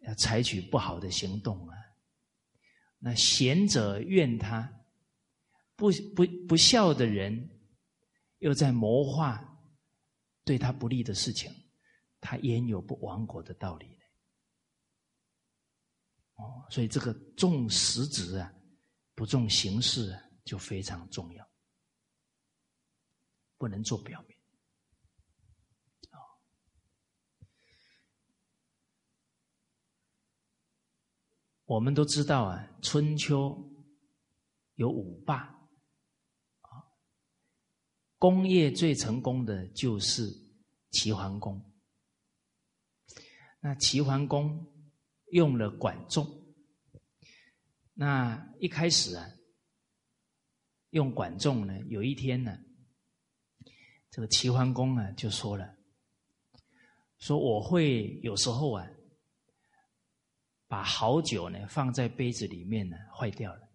[0.00, 1.76] 要采取不好的行动啊。
[2.98, 4.70] 那贤者怨他，
[5.76, 7.48] 不不不孝的人
[8.40, 9.49] 又在谋划
[10.44, 11.52] 对他不利的事情，
[12.20, 14.02] 他焉有不亡国的道理呢？
[16.36, 18.52] 哦，所以这个重实质啊，
[19.14, 20.22] 不重形式啊。
[20.42, 21.48] 就非常重要，
[23.56, 24.36] 不能做表面。
[31.66, 33.56] 我们都知道啊，春秋
[34.74, 35.59] 有五霸，
[38.20, 40.30] 工业最成功的就是
[40.90, 41.60] 齐桓公。
[43.60, 44.72] 那齐桓公
[45.32, 46.24] 用了管仲，
[47.94, 49.26] 那一开始啊。
[50.90, 52.58] 用管仲呢，有一天呢，
[54.10, 55.76] 这个齐桓公啊就说了，
[57.20, 58.84] 说我会有时候啊，
[60.66, 63.70] 把好酒呢放在杯子里面呢坏掉了，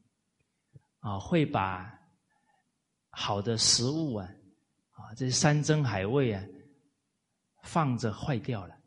[0.99, 1.94] 啊，会把
[3.17, 4.29] 好的食物啊，
[4.91, 6.43] 啊，这山珍海味啊，
[7.63, 8.77] 放着坏掉了，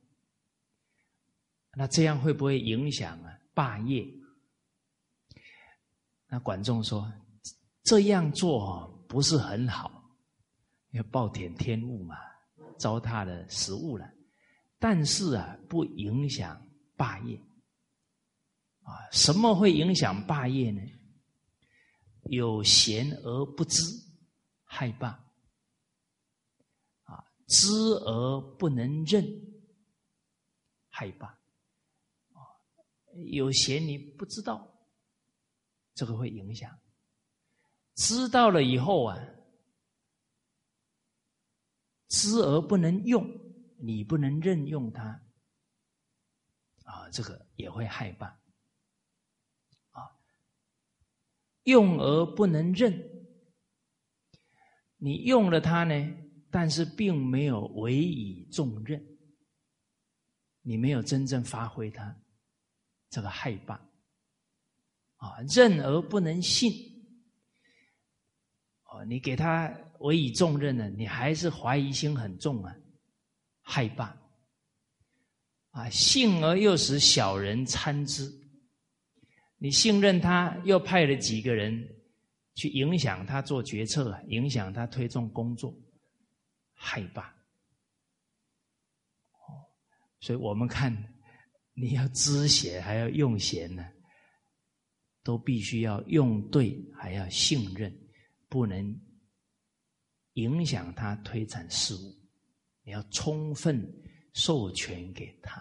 [1.73, 4.07] 那这样会不会影响啊霸业？
[6.29, 7.11] 那管仲说。
[7.85, 10.13] 这样做不是很好，
[10.91, 12.17] 要暴殄天物嘛，
[12.77, 14.07] 糟蹋了食物了。
[14.79, 16.63] 但是啊，不影响
[16.99, 17.35] 霸业。
[18.83, 20.83] 啊，什么会影响霸业呢？
[22.25, 23.83] 有贤而不知，
[24.69, 25.09] 害怕。
[27.05, 27.69] 啊，知
[28.05, 29.25] 而不能认，
[30.91, 31.27] 害怕。
[31.27, 32.39] 啊，
[33.31, 34.69] 有贤你不知道，
[35.95, 36.79] 这个会影响。
[37.95, 39.19] 知道了以后啊，
[42.09, 43.27] 知而不能用，
[43.79, 45.21] 你不能任用它，
[46.85, 48.27] 啊，这个也会害怕。
[49.91, 50.17] 啊，
[51.65, 53.18] 用而不能认，
[54.99, 55.95] 你用了它呢，
[56.51, 59.03] 但是并没有委以重任，
[60.63, 62.15] 你没有真正发挥它，
[63.09, 63.75] 这个害怕。
[65.17, 66.73] 啊，任而不能信。
[68.85, 69.69] 哦，你给他
[69.99, 72.73] 委以重任呢，你还是怀疑心很重啊，
[73.61, 74.17] 害怕
[75.71, 78.33] 啊，信而又使小人参之。
[79.59, 81.85] 你信任他，又派了几个人
[82.59, 85.73] 去影响他做决策，影响他推动工作，
[86.75, 87.33] 害怕。
[90.19, 90.93] 所以我们看，
[91.73, 93.87] 你要知贤还要用贤呢，
[95.23, 97.97] 都必须要用对，还要信任。
[98.49, 99.01] 不能
[100.33, 102.19] 影响他推展事务，
[102.83, 103.87] 你要充分
[104.33, 105.61] 授权给他。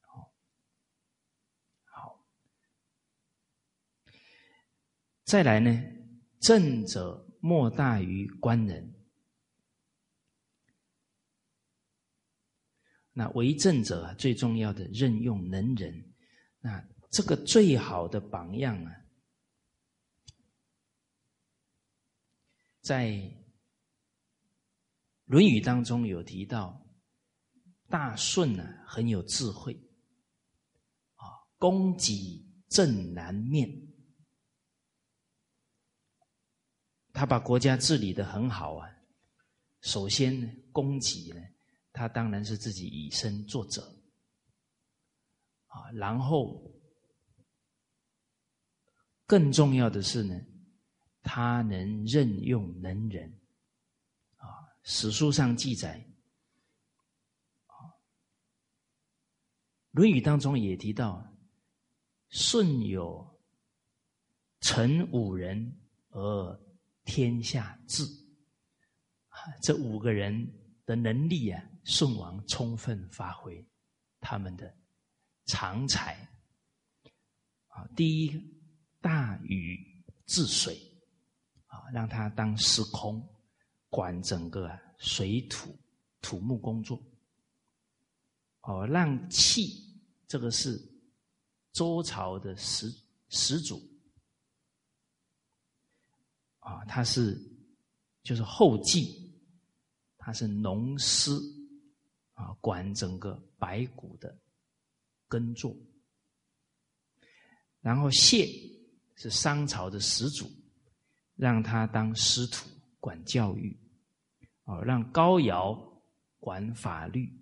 [0.00, 0.32] 好，
[1.82, 2.24] 好，
[5.28, 5.78] 再来呢？
[6.40, 8.94] 正者莫大于官人。
[13.12, 16.14] 那为政者最重要的任用能人，
[16.60, 18.90] 那这个最好的榜样啊。
[22.80, 23.10] 在
[25.26, 26.82] 《论语》当中有提到，
[27.88, 29.74] 大舜呢很有智慧，
[31.16, 33.68] 啊，供给正南面，
[37.18, 38.88] 他把国家治理的很好啊。
[39.80, 41.40] 首先呢，供给呢，
[41.92, 43.82] 他当然是自己以身作则，
[45.66, 46.72] 啊，然后
[49.26, 50.40] 更重要的是呢。
[51.20, 53.28] 他能任用能人，
[54.36, 54.46] 啊，
[54.84, 56.02] 史书上记载，
[59.90, 61.36] 《论语》当中也提到，
[62.30, 63.28] 舜有
[64.60, 65.76] 臣五人
[66.10, 66.67] 而
[67.08, 68.04] 天下治，
[69.28, 70.46] 啊这五个人
[70.84, 73.66] 的能力啊，舜王充分发挥
[74.20, 74.70] 他们的
[75.46, 76.14] 长才，
[77.68, 78.30] 啊，第一
[79.00, 80.78] 大禹治水。
[81.70, 83.22] 啊让他当司空，
[83.90, 85.78] 管整个水土
[86.22, 86.98] 土木工作。
[88.62, 89.68] 哦，让气
[90.26, 90.80] 这个是
[91.72, 92.90] 周朝的始
[93.28, 93.78] 始祖
[96.68, 97.40] 啊，他是
[98.22, 99.32] 就是后继，
[100.18, 101.30] 他是农师
[102.34, 104.38] 啊，管整个白骨的
[105.26, 105.74] 耕作。
[107.80, 108.46] 然后谢
[109.16, 110.46] 是商朝的始祖。
[111.38, 113.78] 让他当师徒管教育，
[114.64, 115.72] 啊，让高尧
[116.40, 117.32] 管法律，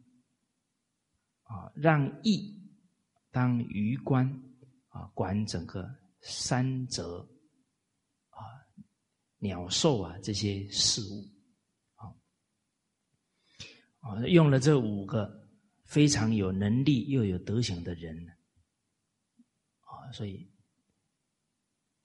[1.45, 2.55] 啊，让义
[3.31, 4.31] 当余官，
[4.89, 7.27] 啊，管整个山泽，
[9.47, 11.25] 鸟兽啊这些事物，
[11.95, 12.11] 啊，
[14.01, 15.49] 啊，用了这五个
[15.85, 18.15] 非常有能力又有德行的人，
[19.81, 20.53] 啊，所以。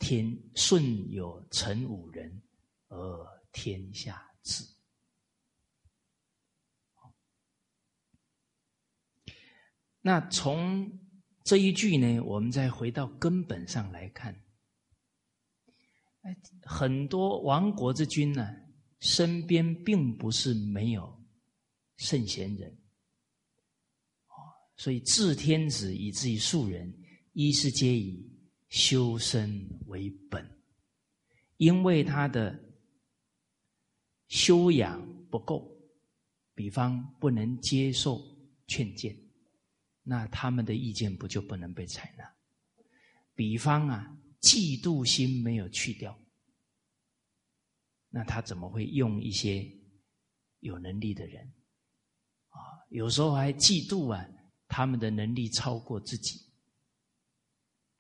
[0.04, 2.42] 天顺有成五人，
[2.88, 4.66] 而天下治。
[10.02, 10.92] 那从
[11.44, 14.36] 这一句呢，我们再回到根本上来看，
[16.22, 18.48] 哎很多亡国之君呢，
[19.00, 21.24] 身边并不是没有
[21.98, 22.78] 圣贤人，
[24.76, 26.94] 所以治天子以至于庶人，
[27.34, 28.30] 一是皆以。
[28.72, 30.50] 修身为本，
[31.58, 32.58] 因为他的
[34.30, 35.78] 修养不够，
[36.56, 38.26] 比方不能接受
[38.68, 39.14] 劝谏，
[40.04, 42.34] 那他们的意见不就不能被采纳？
[43.36, 46.18] 比方啊，嫉妒心没有去掉，
[48.10, 49.66] 那他怎么会用一些
[50.60, 51.54] 有能力的人？
[52.50, 52.58] 啊，
[52.90, 54.28] 有时候还嫉妒啊，
[54.68, 56.42] 他们的能力超过自己，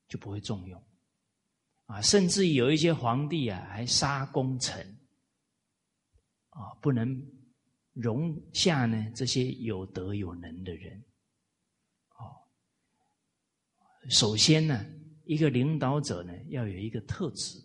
[0.08, 0.84] 就不会重用。
[1.86, 4.86] 啊，甚至有一些皇帝啊，还杀功臣，
[6.50, 7.08] 啊，不能
[7.94, 11.04] 容下呢这些有德有能的人。
[12.18, 12.48] 哦，
[14.10, 14.86] 首先呢，
[15.32, 17.57] 一个领导者呢，要有一个特质，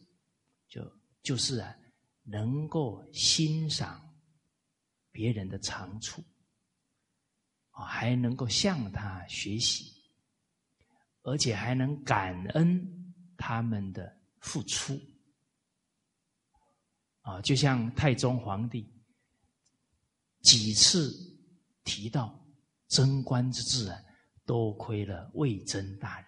[0.69, 0.81] 就
[1.21, 1.77] 就是啊，
[2.23, 4.01] 能够欣赏
[5.11, 6.23] 别人的长处，
[7.71, 9.93] 啊，还能够向他学习，
[11.23, 14.15] 而且还能感恩他们的。
[14.41, 15.01] 付出
[17.23, 18.89] 啊，就像太宗皇帝
[20.43, 21.13] 几次
[21.83, 22.39] 提到
[22.87, 24.01] 贞观之治啊，
[24.45, 26.26] 多亏了魏征大人，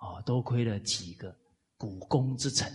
[0.00, 1.34] 哦，多亏了几个
[1.76, 2.70] 股肱之臣，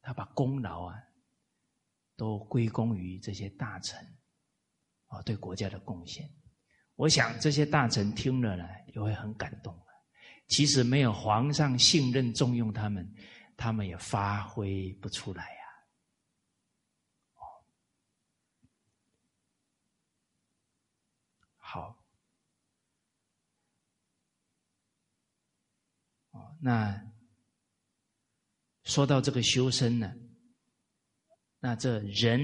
[0.00, 0.96] 他把功劳啊
[2.16, 3.98] 都归功于这些大臣
[5.06, 6.28] 啊对国家的贡献。
[6.96, 8.64] 我想这些大臣听了呢，
[8.94, 9.76] 也会很感动。
[10.48, 13.14] 其实没有皇上信任重用他们，
[13.56, 15.62] 他们也发挥不出来呀。
[17.34, 17.40] 哦，
[21.56, 22.04] 好，
[26.32, 27.12] 哦，那
[28.84, 30.14] 说到这个修身呢，
[31.58, 32.40] 那这人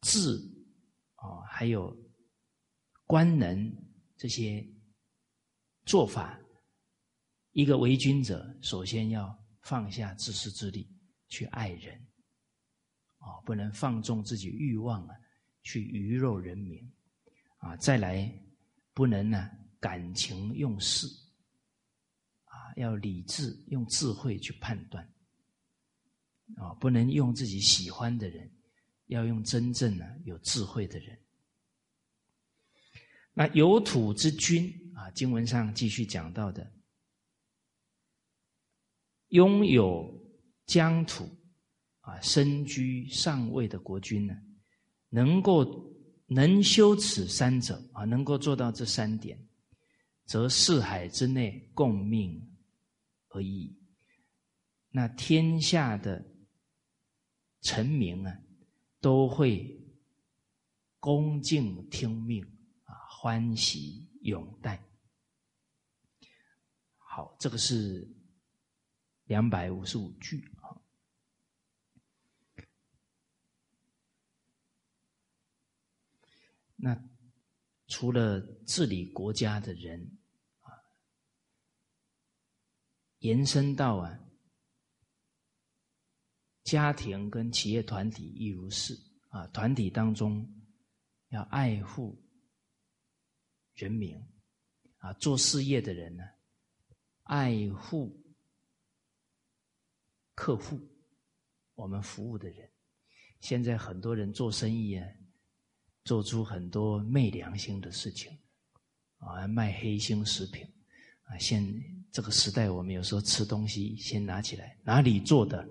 [0.00, 0.18] 智
[1.18, 1.96] 哦，还有
[3.06, 3.72] 官能
[4.16, 4.68] 这些
[5.84, 6.36] 做法。
[7.52, 10.90] 一个为君者，首先要放下自私自利，
[11.28, 11.96] 去爱人，
[13.18, 15.14] 哦，不能放纵自己欲望啊，
[15.62, 16.92] 去鱼肉人民，
[17.58, 18.28] 啊，再来
[18.92, 19.48] 不能呢
[19.78, 21.06] 感情用事，
[22.76, 25.04] 要理智用智慧去判断，
[26.56, 28.50] 啊，不能用自己喜欢的人，
[29.06, 31.18] 要用真正呢有智慧的人。
[33.34, 36.70] 那有土之君啊，经文上继续讲到的。
[39.28, 40.14] 拥有
[40.66, 41.26] 疆土
[42.00, 44.34] 啊，身居上位的国君呢，
[45.08, 45.64] 能够
[46.26, 49.42] 能修此三者啊，能够做到这三点，
[50.26, 52.38] 则四海之内共命
[53.32, 53.78] 而已。
[54.90, 56.24] 那天下的
[57.60, 58.42] 臣民啊，
[59.00, 59.80] 都会
[60.98, 62.44] 恭敬听命
[62.84, 64.82] 啊，欢喜拥戴。
[66.96, 68.16] 好，这个是。
[69.26, 70.76] 两百五十五句啊，
[76.74, 77.08] 那
[77.86, 80.18] 除了治理国家的人
[80.60, 80.74] 啊，
[83.22, 84.18] 延伸到啊，
[86.64, 88.98] 家庭跟企业团体亦如是
[89.28, 90.44] 啊，团体当中
[91.28, 92.20] 要爱护
[93.74, 94.20] 人民
[94.98, 96.24] 啊，做事业的人呢，
[97.22, 98.20] 爱护。
[100.34, 100.80] 客户，
[101.74, 102.68] 我们服务的人，
[103.40, 105.06] 现在很多人做生意啊，
[106.04, 108.36] 做出很多昧良心的事情，
[109.18, 110.66] 啊，卖黑心食品，
[111.24, 111.62] 啊，现
[112.12, 115.66] 这个时代，我们有时候吃东西，先拿起来哪里做的，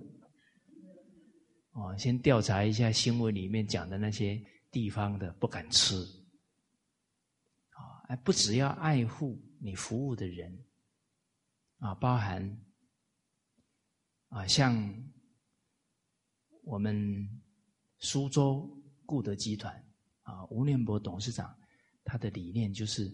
[1.71, 5.95] 哦，先调查一下新闻里面讲的那些地方的，不敢吃，
[7.69, 10.65] 啊，不只要爱护你服务的人，
[11.77, 12.59] 啊，包含。
[14.29, 14.73] 啊，像
[16.63, 17.29] 我们
[17.99, 19.75] 苏州固德集团
[20.21, 21.53] 啊，吴念博董事长，
[22.05, 23.13] 他的理念就是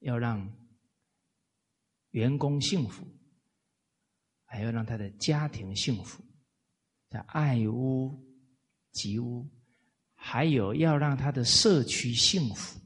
[0.00, 0.46] 要让
[2.10, 3.06] 员工幸福，
[4.44, 6.22] 还要让他的家庭幸福，
[7.08, 8.18] 叫爱屋
[8.92, 9.48] 及乌，
[10.14, 12.80] 还有要让他的社区幸福，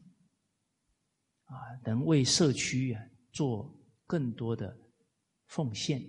[1.45, 1.55] 啊，
[1.85, 3.03] 能为社区啊
[3.33, 3.73] 做
[4.07, 4.77] 更多的
[5.47, 6.03] 奉献。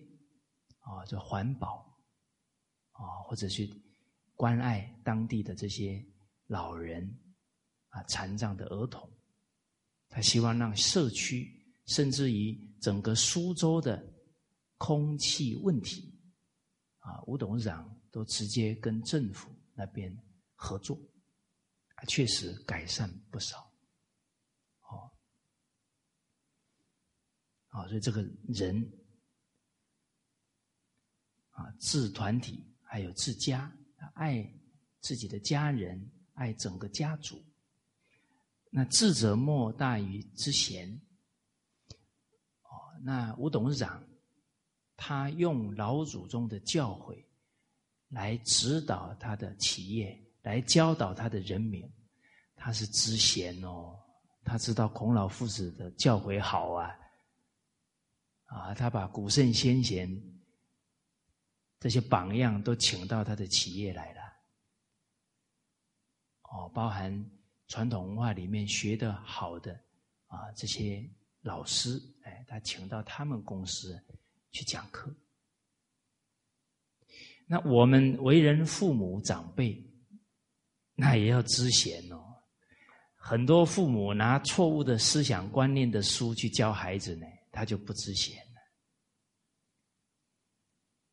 [0.88, 2.00] 啊，就环保
[2.92, 3.68] 啊，或者去
[4.36, 6.06] 关爱当地的这些
[6.46, 7.04] 老人
[7.90, 9.10] 啊、残障的儿童，
[10.10, 11.52] 他希望让社区，
[11.88, 14.06] 甚至于整个苏州的
[14.78, 16.14] 空气问题
[17.00, 20.16] 啊，吴董事长都直接跟政府那边
[20.56, 21.00] 合作，
[22.08, 23.72] 确实改善不少。
[24.82, 25.12] 哦，
[27.70, 29.02] 啊，所以这个人。
[31.58, 33.74] 啊，治团体，还有治家，
[34.16, 34.46] 爱
[35.00, 37.42] 自己的家人，爱整个家族。
[38.70, 41.02] 那智者莫大于知贤。
[43.08, 44.04] 那吴董事长
[44.98, 47.24] 他用老祖宗的教诲
[48.08, 51.88] 来指导他的企业，来教导他的人民，
[52.56, 53.96] 他是知贤哦，
[54.44, 56.92] 他知道孔老夫子的教诲好啊。
[58.46, 60.10] 啊，他把古圣先贤
[61.80, 64.22] 这些榜样都请到他的企业来了，
[66.42, 67.30] 哦，包含
[67.68, 69.80] 传统文化里面学的好的
[70.26, 71.08] 啊这些
[71.42, 74.00] 老师，哎，他请到他们公司
[74.52, 75.12] 去讲课。
[77.48, 79.82] 那我们为人父母长辈，
[80.94, 82.22] 那也要知贤哦。
[83.16, 87.26] 很多父母拿错误的思想观念的书去教孩子呢。
[87.58, 88.60] 他就不知贤了。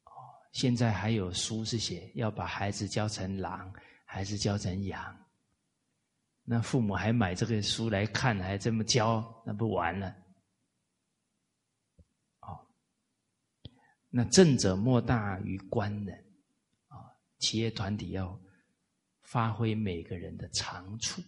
[0.07, 0.11] 哦，
[0.51, 3.73] 现在还有书是写要把孩子教成狼，
[4.05, 5.17] 还是教成羊？
[6.43, 10.13] 那父母还买这个书来看，还这么教，那不完了？
[12.41, 12.67] 哦，
[14.15, 16.25] 那正者莫大于官人
[16.89, 17.17] 啊！
[17.39, 18.39] 企业团体要
[19.23, 21.23] 发挥每个人的长处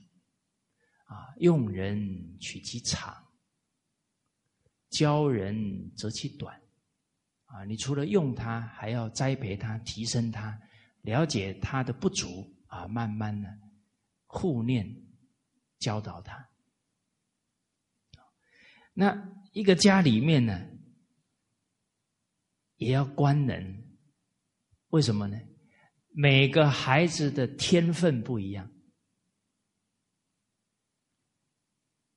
[1.06, 3.16] 啊，用人取其长。
[4.90, 6.60] 教人择其短，
[7.46, 7.64] 啊！
[7.64, 10.56] 你除了用他，还要栽培他、提升他，
[11.00, 13.48] 了解他的不足啊，慢慢的
[14.26, 14.94] 互念、
[15.78, 16.48] 教导他。
[18.92, 20.64] 那一个家里面呢，
[22.76, 23.98] 也要观人，
[24.88, 25.38] 为什么呢？
[26.08, 28.70] 每个孩子的天分不一样，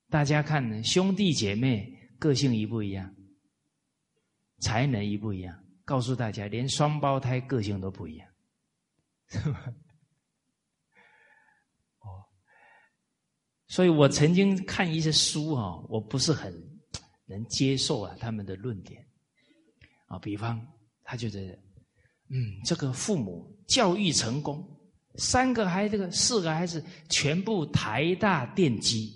[0.10, 1.95] 大家看呢，兄弟姐妹。
[2.20, 3.16] 个性一不一样，
[4.60, 5.64] 才能一不一样。
[5.86, 8.28] 告诉大家，连双胞胎个性都不一样，
[9.28, 9.66] 是吧？
[11.99, 12.26] 哦，
[13.68, 16.51] 所以我曾经看一些书啊，我不是很
[17.28, 19.07] 能接受啊他们的论点
[20.08, 20.20] 啊。
[20.20, 20.60] 比方，
[21.03, 21.39] 他觉得，
[22.30, 24.68] 嗯，这个父母教育成功，
[25.16, 29.14] 三个孩子、四个孩子全部台大电机。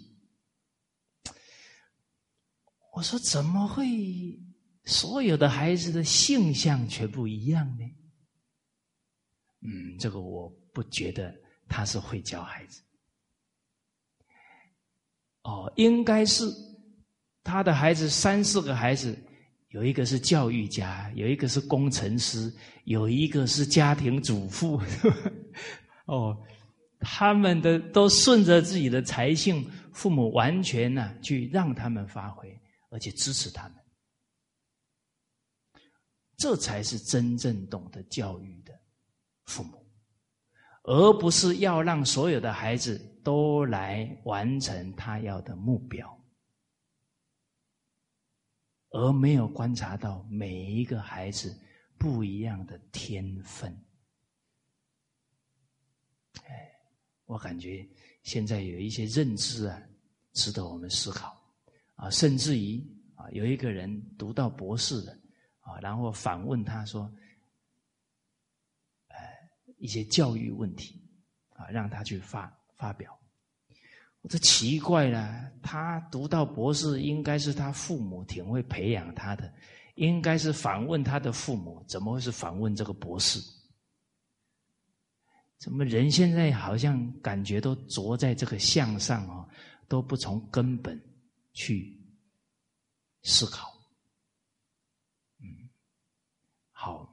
[2.93, 3.87] 我说：“怎么会
[4.83, 7.85] 所有的孩子的性向全不一样呢？”
[9.63, 11.33] 嗯，这个我不觉得
[11.69, 12.81] 他是会教孩子。
[15.43, 16.43] 哦，应该是
[17.43, 19.17] 他的孩子三四个孩子，
[19.71, 22.53] 有一个是教育家，有一个是工程师，
[22.85, 24.81] 有一个是家庭主妇。
[26.07, 26.37] 哦，
[26.99, 32.57] 他们的都顺着自己的才性，父母完全呢去让他们发挥。
[32.93, 33.77] 而且支持他们，
[36.35, 38.77] 这才是真正懂得教育的
[39.45, 39.81] 父母，
[40.83, 46.20] 而不是要让所有的孩子都来完成他要的目标，
[48.91, 51.57] 而没有观察到每一个孩子
[51.97, 53.71] 不一样的天分。
[56.43, 56.71] 哎，
[57.25, 57.87] 我感觉
[58.23, 59.81] 现在有一些认知啊，
[60.33, 61.37] 值得我们思考。
[61.95, 62.83] 啊，甚至于
[63.15, 65.13] 啊，有一个人读到博士了，
[65.59, 67.03] 啊，然后反问他说
[69.07, 69.15] ：“呃，
[69.77, 70.99] 一些教育问题，
[71.49, 73.15] 啊，让他去发发表。”
[74.21, 79.53] 我说奇怪了，他读到博士，应该是他父母挺会培养他的，
[79.95, 83.39] 应该是反问他的父母，怎么会是反问这个博士？
[85.57, 89.45] 怎么人现在好像感觉都着在这个相上啊，
[89.87, 90.99] 都不从根本。
[91.53, 92.01] 去
[93.23, 93.67] 思考，
[95.41, 95.69] 嗯，
[96.71, 97.10] 好。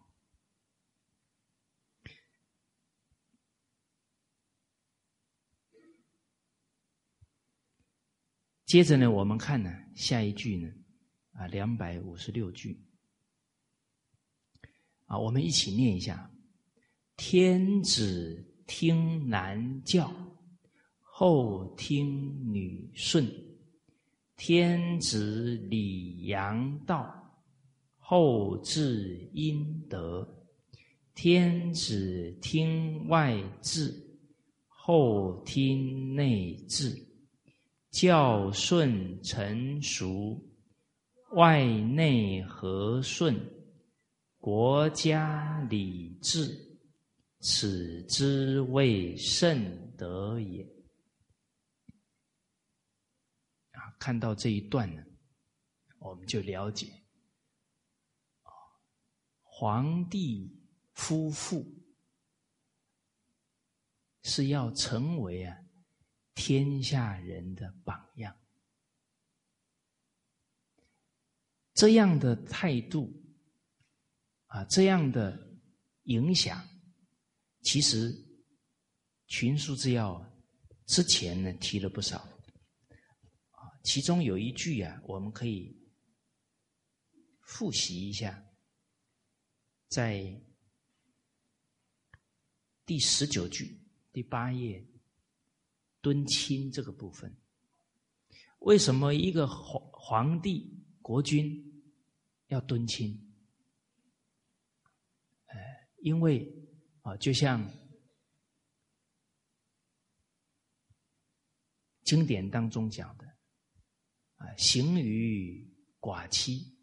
[8.69, 10.71] 接着呢，我们看呢下一句呢，
[11.33, 12.79] 啊，两百五十六句，
[15.07, 16.31] 啊，我们一起念一下：
[17.16, 20.12] 天子听男教，
[21.01, 23.27] 后听女顺。
[24.37, 27.11] 天子礼阳道，
[27.97, 30.23] 后治阴德；
[31.14, 33.95] 天子听外治，
[34.66, 37.08] 后听内治。
[37.91, 40.41] 教顺成熟，
[41.32, 43.34] 外内和顺，
[44.39, 46.78] 国家礼治，
[47.41, 50.62] 此之谓圣德也。
[53.72, 55.03] 啊看到这一段呢，
[55.99, 56.86] 我们就了解，
[59.43, 60.55] 皇帝
[60.93, 61.66] 夫妇
[64.22, 65.57] 是要成为啊
[66.39, 68.39] 天下人的榜样。
[71.74, 73.12] 这样的态度
[74.47, 75.61] 啊，这样的
[76.05, 76.64] 影响，
[77.62, 78.14] 其实
[79.26, 80.24] 群书之要
[80.86, 82.28] 之前呢提了不少，
[83.82, 85.76] 其中有一句啊，我们可以
[87.41, 88.47] 复习一下，
[89.89, 90.41] 在
[92.86, 93.76] 第十九句
[94.12, 94.86] 第八页
[96.09, 97.37] 敦亲这个部分，
[98.61, 101.63] 为什么一个皇皇帝国君？
[102.47, 103.31] 要敦亲，
[105.49, 106.51] 哎，因为
[107.03, 107.71] 啊，就像
[112.05, 113.27] 经典当中讲的
[114.37, 116.75] 啊，行于寡妻，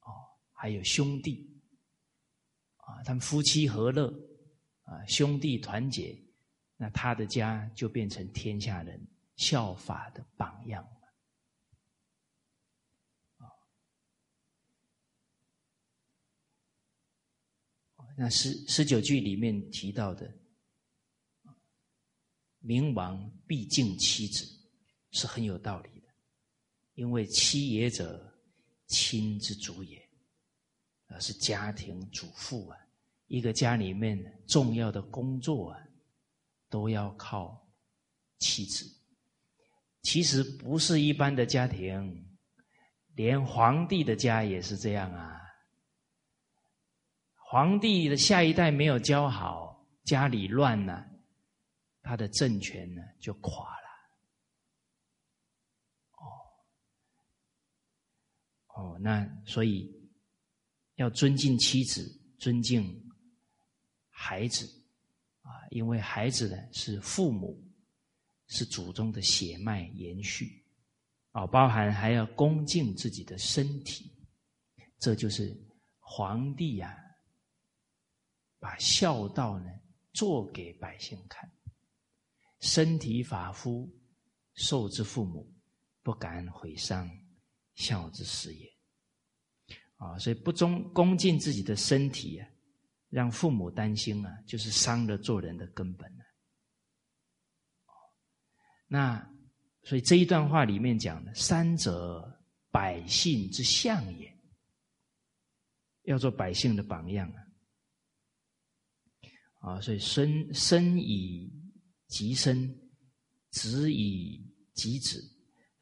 [0.00, 0.08] 哦，
[0.54, 1.60] 还有兄弟，
[2.76, 4.08] 啊，他们夫妻和乐，
[4.84, 6.18] 啊，兄弟团结，
[6.82, 9.00] 那他的家就变成天下人
[9.36, 10.84] 效法的榜样。
[18.16, 20.28] 那十十九句里面提到的
[22.58, 24.44] “明王必敬妻子”
[25.12, 26.08] 是很有道理的，
[26.94, 28.36] 因为妻也者，
[28.88, 30.04] 亲之主也，
[31.06, 32.78] 而是家庭主妇啊。
[33.28, 35.80] 一个家里面重要的工作啊，
[36.72, 37.70] 都要靠
[38.38, 38.86] 妻子。
[40.00, 42.26] 其实不是一般的家庭，
[43.14, 45.38] 连皇帝的家也是这样啊。
[47.34, 51.06] 皇帝的下一代没有教好，家里乱了，
[52.00, 53.88] 他的政权呢就垮了。
[56.16, 56.24] 哦，
[58.94, 59.92] 哦，那所以
[60.94, 63.04] 要尊敬妻子，尊敬
[64.08, 64.66] 孩子
[65.52, 67.62] 啊，因为孩子呢是父母，
[68.48, 70.64] 是祖宗的血脉延续
[71.32, 74.10] 啊，包含还要恭敬自己的身体，
[74.98, 75.54] 这就是
[75.98, 76.98] 皇帝呀。
[78.58, 79.66] 把孝道呢
[80.12, 81.50] 做给百姓看，
[82.60, 83.92] 身体发肤
[84.54, 85.52] 受之父母，
[86.00, 87.10] 不敢毁伤
[87.74, 88.72] 孝之始也。
[89.96, 92.48] 啊，所以不忠恭敬自己的身体啊，
[93.12, 96.24] 让父母担心啊，就是伤了做人的根本了。
[98.86, 99.30] 那
[99.82, 104.34] 所以这一段话里面讲的，三者百姓之相也，
[106.04, 107.42] 要做百姓的榜样啊。
[109.60, 111.52] 啊，所以生生以
[112.06, 112.74] 及生，
[113.50, 114.42] 子以
[114.72, 115.22] 及子，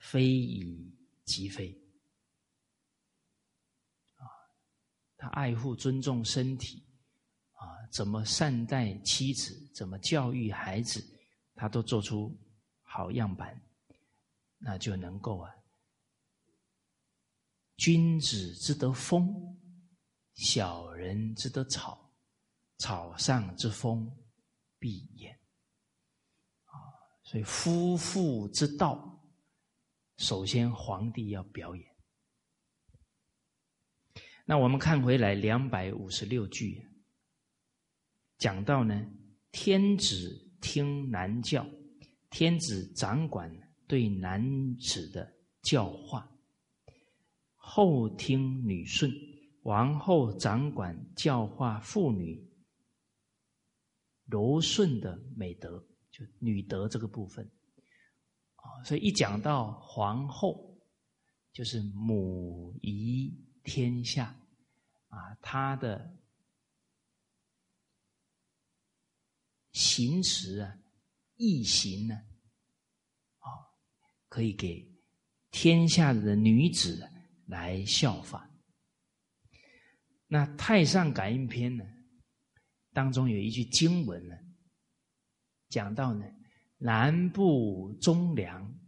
[0.01, 0.93] 非以
[1.25, 1.71] 及非。
[4.17, 4.27] 啊，
[5.17, 6.85] 他爱护尊重身体，
[7.91, 11.05] 怎么善待妻子，怎么教育孩子，
[11.55, 12.35] 他都做出
[12.83, 13.61] 好样板，
[14.59, 15.51] 那就能够啊，
[17.77, 19.35] 君子之得风，
[20.35, 22.07] 小人之得草。
[22.83, 24.11] 草上之风
[24.79, 25.31] 必偃
[26.65, 26.73] 啊！
[27.23, 29.23] 所以夫妇之道，
[30.17, 31.87] 首先皇帝要表演。
[34.47, 36.90] 那我们看回来两百五十六句，
[38.41, 39.07] 讲到呢，
[39.53, 41.65] 天子听男教，
[42.31, 43.55] 天子掌管
[43.87, 45.31] 对男子的
[45.61, 46.27] 教化；
[47.55, 49.13] 后听女顺，
[49.65, 52.49] 王后掌管教化妇女。
[54.25, 57.45] 柔顺的美德，就女德这个部分
[58.55, 60.79] 啊，所以一讲到皇后，
[61.53, 64.35] 就是母仪天下
[65.09, 66.17] 啊，她的
[69.81, 70.77] 行持啊，
[71.37, 72.15] 义行呢，
[73.39, 73.49] 啊，
[74.29, 74.87] 可以给
[75.51, 77.03] 天下的女子
[77.47, 78.47] 来效法。
[80.27, 81.85] 那《太上感应篇》呢？
[82.93, 84.37] 当中有一句经文呢，
[85.71, 86.27] 讲到呢，
[86.77, 88.79] 男不忠良，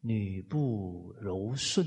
[0.00, 1.86] 女不柔顺。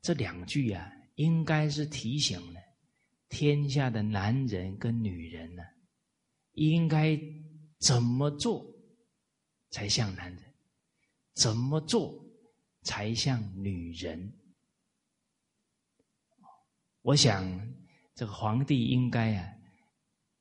[0.00, 2.60] 这两句啊，应该是提醒了
[3.28, 5.64] 天下的男人跟女人呢，
[6.56, 7.16] 应该
[7.78, 8.66] 怎么做
[9.70, 10.54] 才像男人，
[11.34, 12.24] 怎么做
[12.82, 14.32] 才像女人。
[17.02, 17.44] 我想
[18.14, 19.52] 这个皇帝应该啊。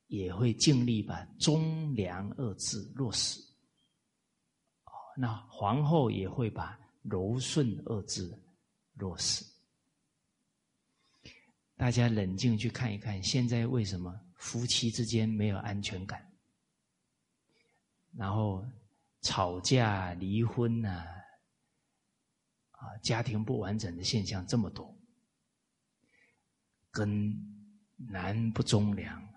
[0.08, 3.42] 也会尽力把“忠良”二字落实，
[5.18, 8.40] 那皇后也会把“柔顺”二字
[8.94, 9.44] 落实。
[11.76, 16.32] 大家冷静去看一看，现在为什么夫妻之间没有安全感，
[18.14, 18.66] 然后
[19.22, 20.90] 吵架、离婚呐，
[22.72, 24.96] 啊，家庭不完整的现象这么多，
[26.92, 27.34] 跟
[27.98, 29.28] 男不忠良、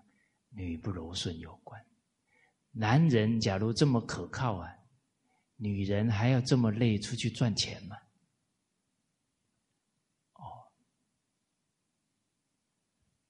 [0.49, 1.83] 女不柔顺有关。
[2.71, 4.71] 男人假如这么可靠啊，
[5.55, 7.97] 女人还要这么累出去赚钱吗？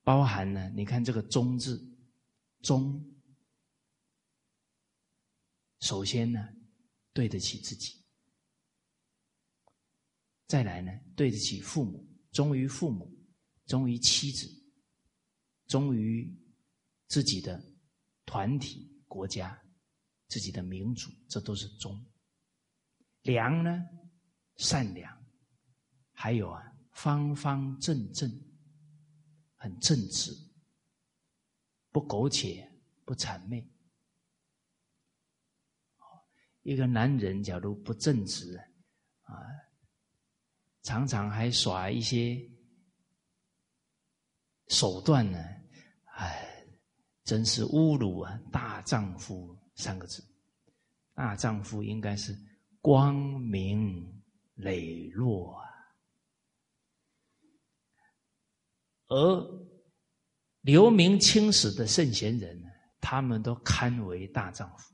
[0.09, 0.67] 包含呢？
[0.71, 1.79] 你看这个“忠”字
[2.65, 2.99] ，“忠”
[5.81, 6.49] 首先呢，
[7.13, 8.03] 对得起自己；
[10.47, 13.15] 再来呢，对得起父母，忠于父母，
[13.67, 14.47] 忠于妻子，
[15.67, 16.35] 忠于
[17.07, 17.63] 自己的
[18.25, 19.61] 团体、国家、
[20.27, 22.03] 自己的民族，这都是忠。
[23.21, 23.79] 良呢，
[24.55, 25.23] 善良，
[26.13, 28.48] 还有啊，方方正正。
[29.61, 30.31] 很正直，
[31.91, 32.65] 不苟且，
[33.03, 33.69] 不谄媚。
[36.61, 38.57] 一个男人假如不正直，
[39.23, 39.35] 啊，
[40.83, 42.41] 常常还耍一些
[44.67, 45.37] 手段呢，
[46.05, 46.65] 哎，
[47.25, 48.39] 真是侮辱啊！
[48.51, 50.23] 大丈夫三个字，
[51.13, 52.33] 大丈夫应该是
[52.79, 54.23] 光明
[54.55, 55.68] 磊落啊。
[59.09, 59.69] 而
[60.61, 62.69] 留名青史的圣贤人呢，
[63.01, 64.93] 他们都堪为大丈夫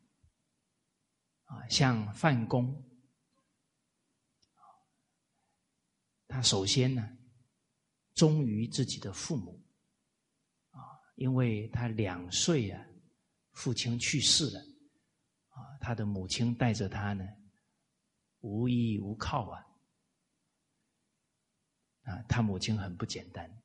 [1.44, 1.68] 啊。
[1.68, 2.82] 像范公，
[6.28, 7.18] 他首先呢
[8.14, 9.62] 忠于自己的父母
[10.70, 10.80] 啊，
[11.16, 12.82] 因为他两岁啊，
[13.52, 14.60] 父亲去世了
[15.50, 17.26] 啊，他的母亲带着他呢，
[18.40, 19.66] 无依无靠啊
[22.04, 23.65] 啊，他母亲很不简单。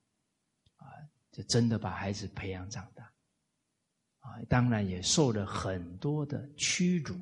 [1.32, 3.04] 就真的把孩子培养长大，
[4.18, 7.16] 啊，当然也受了很多的屈辱，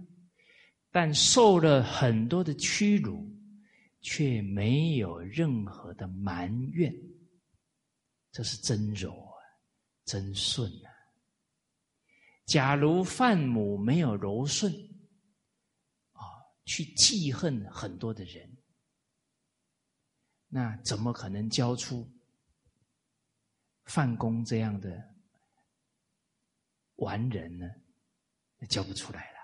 [0.90, 3.30] 但受了很多的屈辱，
[4.00, 6.94] 却没有任何的埋怨，
[8.32, 9.36] 这是真柔啊，
[10.04, 10.88] 真顺啊。
[12.46, 14.72] 假如范母没有柔顺，
[16.12, 16.22] 啊，
[16.64, 18.56] 去记恨很多的人，
[20.48, 22.11] 那怎么可能教出？
[23.89, 24.91] 范公这样的
[26.97, 27.66] 完人呢，
[28.68, 29.39] 教不出来了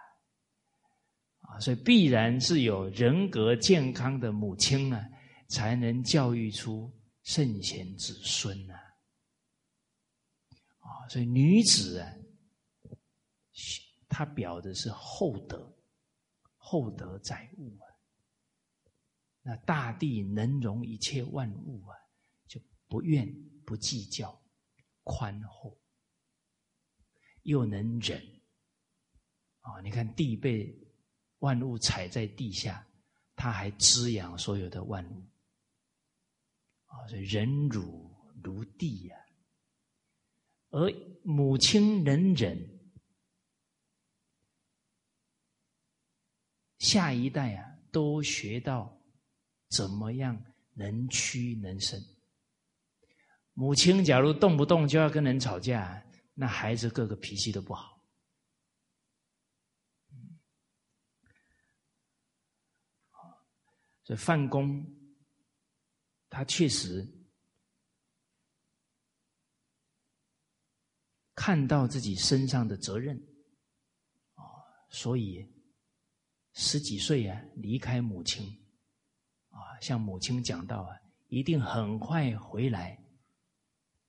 [1.49, 1.59] 啊！
[1.61, 5.03] 所以必然是有人格健康的母亲啊，
[5.49, 6.92] 才能教育出
[7.22, 8.74] 圣贤子孙呐。
[10.80, 12.12] 啊，所以女子啊，
[14.09, 15.74] 她表的是厚德，
[16.57, 17.86] 厚德载物啊。
[19.42, 21.97] 那大地能容一切万物啊，
[22.47, 23.26] 就不愿。
[23.64, 24.42] 不计较，
[25.02, 25.80] 宽厚，
[27.42, 28.20] 又能忍
[29.60, 29.80] 啊！
[29.82, 30.74] 你看地被
[31.38, 32.86] 万物踩在地下，
[33.34, 35.26] 他还滋养所有的万物
[36.86, 37.06] 啊！
[37.08, 39.16] 所以忍辱如地呀。
[40.70, 40.90] 而
[41.22, 42.92] 母亲能忍，
[46.78, 49.00] 下一代啊，都学到
[49.68, 52.02] 怎么样能屈能伸。
[53.55, 57.94] 母亲假如动不动就要跟人吵架，那孩子个个脾气都不好。
[64.02, 64.84] 所以范公
[66.28, 67.09] 他确实
[71.34, 73.16] 看到自己身上的责任，
[74.34, 74.44] 啊，
[74.90, 75.48] 所以
[76.52, 78.46] 十几岁啊离开母亲，
[79.48, 80.98] 啊，向母亲讲到啊，
[81.28, 83.00] 一定很快回来。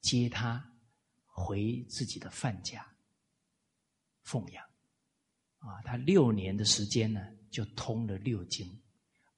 [0.05, 0.63] 接他
[1.25, 2.85] 回自己的范家
[4.21, 4.63] 奉养
[5.57, 8.81] 啊，他六年的时间呢，就通了六经，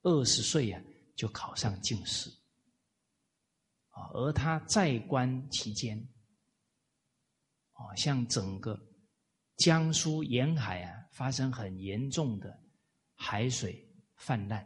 [0.01, 0.81] 二十岁呀
[1.15, 2.29] 就考上进士
[3.89, 4.11] 啊。
[4.13, 5.97] 而他在官期间
[7.71, 8.77] 啊，像整个
[9.55, 12.61] 江苏沿海啊，发生很严重的
[13.15, 14.61] 海水泛滥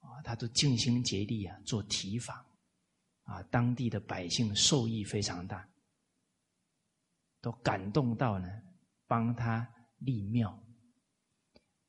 [0.00, 2.45] 啊，他都尽心竭力啊做提防。
[3.26, 5.68] 啊，当地的百姓受益非常大，
[7.40, 8.48] 都感动到呢，
[9.06, 9.68] 帮他
[9.98, 10.58] 立庙。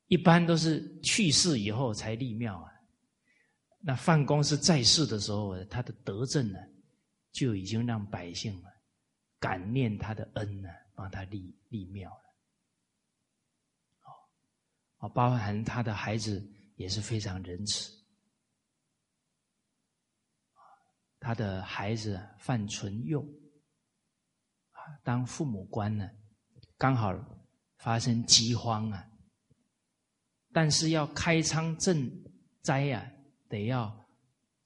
[0.06, 2.72] 一般都是去世以后才立庙啊。
[3.80, 6.58] 那范公是在世的时候，他的德政呢，
[7.30, 8.70] 就已经让百姓啊
[9.38, 12.24] 感念他的恩呢，帮他立立庙了。
[14.98, 17.96] 哦，包含他的孩子也是非常仁慈。
[21.20, 23.20] 他的孩子犯唇幼，
[24.70, 26.08] 啊，当父母官呢，
[26.76, 27.12] 刚好
[27.78, 29.10] 发生饥荒啊，
[30.52, 32.10] 但是要开仓赈
[32.62, 33.12] 灾呀，
[33.48, 34.08] 得要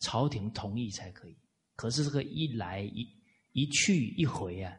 [0.00, 1.38] 朝廷同意才可以。
[1.74, 3.06] 可是这个一来一
[3.52, 4.76] 一去一回啊，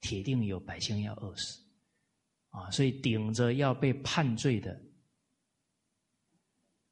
[0.00, 1.62] 铁定有百姓要饿死，
[2.48, 4.72] 啊，所以顶着要被判罪的，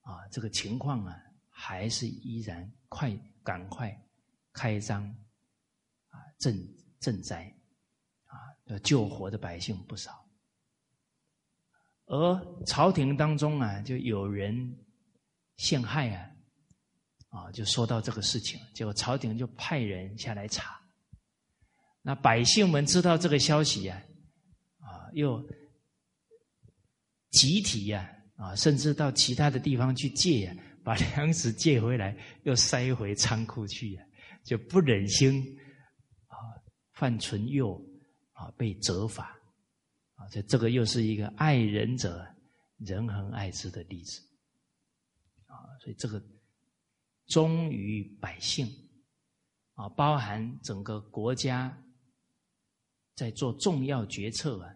[0.02, 1.16] 啊，这个情况啊，
[1.48, 3.10] 还是依然快
[3.48, 3.98] 赶快
[4.52, 5.02] 开张，
[6.08, 6.54] 啊，赈
[7.00, 7.50] 赈灾，
[8.26, 8.36] 啊，
[8.84, 10.28] 救活的百姓不少，
[12.04, 14.76] 而朝廷当中啊，就有人
[15.56, 16.30] 陷害啊。
[17.30, 20.78] 啊，就说到这个事情，结果朝廷就派人下来查。
[22.02, 24.02] 那百姓们知道这个消息呀，
[24.78, 25.42] 啊，又
[27.30, 30.56] 集体呀，啊，甚至到其他的地方去借呀，
[30.88, 34.02] 把粮食借回来，又塞回仓库去呀，
[34.42, 35.34] 就不忍心
[36.28, 36.36] 啊
[36.94, 37.78] 犯唇幼
[38.32, 39.26] 啊被责罚。
[40.14, 42.26] 啊，这这个又是一个爱人者
[42.78, 44.18] 人恒爱之的例子。
[45.44, 46.22] 啊，所以这个。
[47.26, 48.66] 忠于百姓，
[49.74, 51.78] 啊，包含整个国家
[53.14, 54.74] 在做重要决策啊，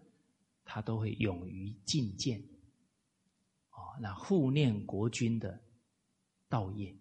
[0.63, 2.39] 他都会勇于进谏，
[3.71, 5.59] 啊，那护念国君的
[6.53, 6.95] 道业，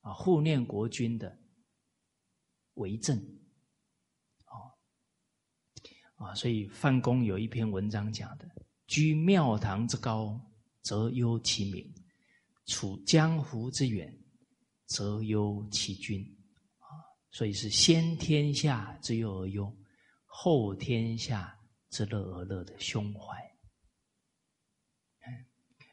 [0.00, 1.38] 啊，护念国君的
[2.74, 3.18] 为政，
[4.46, 4.56] 啊，
[6.16, 8.48] 啊，所以范公有一篇文章讲的：
[8.86, 10.40] 居庙堂之高，
[10.80, 11.84] 则忧其民；
[12.64, 14.10] 处江湖之远。
[14.90, 16.24] 则忧其君，
[16.78, 16.88] 啊，
[17.30, 19.70] 所以是先天下之忧而忧，
[20.24, 21.54] 后天下
[21.90, 23.47] 之乐而乐的胸怀。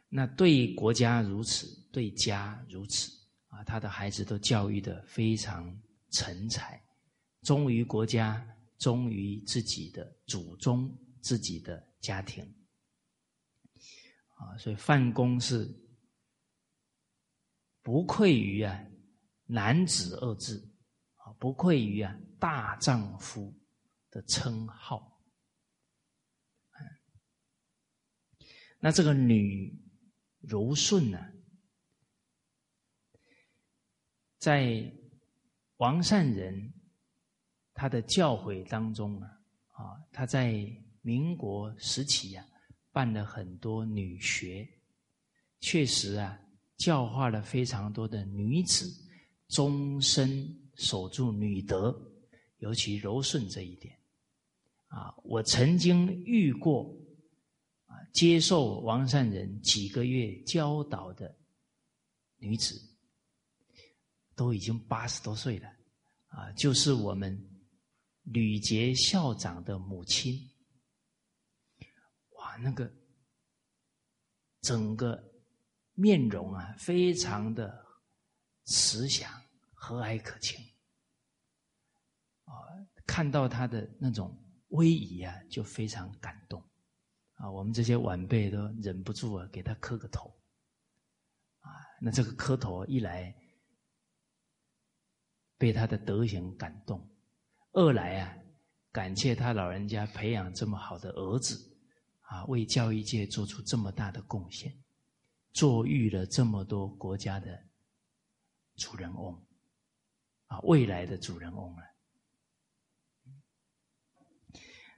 [0.09, 3.11] 那对国家如此，对家如此，
[3.47, 5.77] 啊，他的孩子都教育的非常
[6.11, 6.81] 成才，
[7.41, 8.45] 忠于国家，
[8.77, 10.89] 忠于自己的祖宗，
[11.21, 12.43] 自己的家庭，
[14.35, 15.69] 啊，所以范公是。
[17.81, 18.83] 不愧于啊
[19.45, 20.67] 男子二字
[21.17, 23.55] 啊，不愧于啊大丈夫
[24.09, 25.21] 的称号。
[28.79, 29.71] 那这个女
[30.47, 31.19] 柔顺呢，
[34.37, 34.91] 在
[35.77, 36.73] 王善人
[37.73, 39.27] 他的教诲当中啊，
[39.71, 40.53] 啊，他在
[41.01, 42.45] 民国时期啊，
[42.91, 44.67] 办了很多女学，
[45.59, 46.39] 确实啊。
[46.77, 48.85] 教化了非常多的女子，
[49.47, 50.45] 终身
[50.75, 51.97] 守住女德，
[52.57, 53.97] 尤其柔顺这一点。
[54.87, 56.93] 啊，我曾经遇过，
[58.13, 61.35] 接受王善人几个月教导的
[62.37, 62.79] 女子，
[64.35, 65.67] 都已经八十多岁了，
[66.27, 67.37] 啊，就是我们
[68.23, 70.39] 吕杰校长的母亲。
[72.37, 72.91] 哇，那个
[74.61, 75.31] 整个。
[75.97, 77.85] 面容啊，非常的
[78.65, 79.31] 慈祥、
[79.73, 80.59] 和蔼可亲，
[82.43, 82.51] 啊，
[83.07, 84.37] 看到他的那种
[84.71, 86.61] 威仪啊，就非常感动，
[87.35, 90.33] 啊，我们这些晚辈都忍不住啊，给他磕个头，
[91.59, 91.69] 啊，
[92.01, 93.35] 那这个磕头一来，
[95.57, 96.99] 被他的德行感动；
[97.73, 98.37] 二来啊，
[98.91, 101.77] 感谢他老人家培养这么好的儿子，
[102.21, 104.73] 啊，为教育界做出这么大的贡献。
[105.53, 107.63] 坐育了这么多国家的
[108.75, 109.41] 主人翁
[110.47, 111.83] 啊，未来的主人翁啊。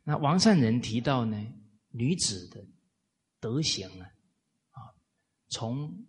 [0.04, 1.38] 那王善人提到呢，
[1.90, 2.66] 女子的
[3.40, 4.12] 德行啊，
[4.72, 4.96] 啊，
[5.50, 6.06] 从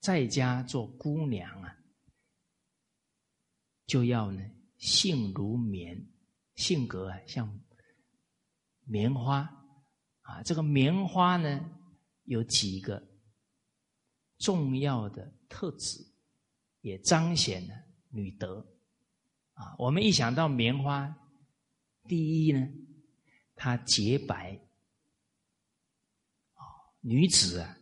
[0.00, 1.76] 在家做姑娘啊，
[3.86, 4.42] 就要呢
[4.76, 6.06] 性如棉，
[6.54, 7.60] 性格啊像
[8.84, 9.40] 棉花
[10.22, 10.42] 啊。
[10.42, 11.70] 这个棉花呢
[12.24, 13.08] 有几个。
[14.42, 16.02] 重要的特质，
[16.80, 17.74] 也彰显了
[18.08, 18.66] 女德
[19.52, 19.76] 啊！
[19.78, 21.14] 我们一想到棉花，
[22.04, 22.66] 第一呢，
[23.54, 24.58] 它洁白，
[27.00, 27.78] 女子啊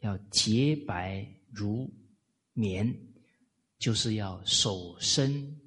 [0.00, 1.88] 要洁白如
[2.52, 2.92] 棉，
[3.78, 5.60] 就是要守身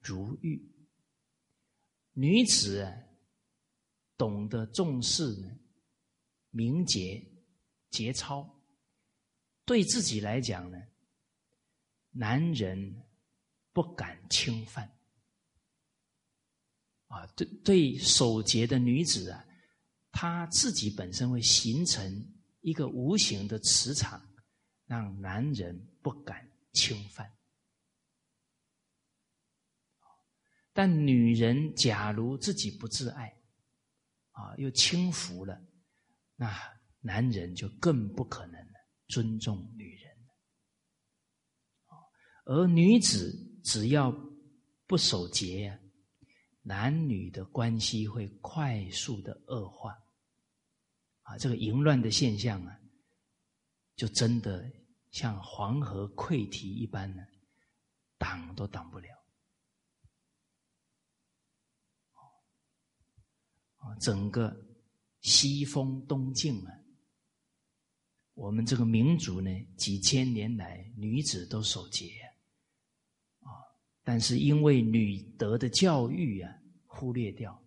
[0.00, 0.60] 如玉。
[2.12, 2.96] 女子啊，
[4.16, 5.58] 懂得重视呢
[6.50, 7.22] 名节
[7.90, 8.48] 节操。
[9.64, 10.80] 对自己来讲呢，
[12.12, 13.02] 男人
[13.72, 14.88] 不敢侵犯
[17.08, 17.26] 啊。
[17.34, 19.44] 对对，守节的女子啊，
[20.12, 22.24] 她自己本身会形成
[22.66, 24.20] 一个无形的磁场，
[24.86, 27.32] 让男人不敢侵犯
[30.72, 33.28] 但女人假如自己不自爱，
[34.32, 35.64] 啊，又轻浮了，
[36.34, 36.52] 那
[36.98, 38.60] 男人就更不可能
[39.06, 40.12] 尊重女人。
[42.46, 43.32] 而女子
[43.62, 44.12] 只要
[44.88, 45.80] 不守节，
[46.62, 49.96] 男女的关系会快速的恶化，
[51.26, 52.80] 啊，这个淫乱的现象啊，
[53.96, 54.64] 就真的
[55.10, 57.26] 像黄河溃堤一般呢，
[58.16, 59.08] 挡都挡不了。
[63.78, 64.56] 啊整个
[65.20, 66.80] 西风东进啊，
[68.34, 72.10] 我们这个民族呢，几千年来女子都守节
[73.40, 73.50] 啊，
[74.04, 76.52] 但是因为女德的教育啊，
[76.86, 77.60] 忽略掉，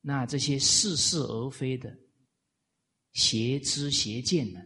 [0.00, 1.94] 那这些似是而非的
[3.12, 4.60] 邪知邪见呢，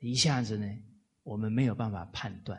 [0.00, 0.66] 一下子呢，
[1.22, 2.58] 我们没有办法判断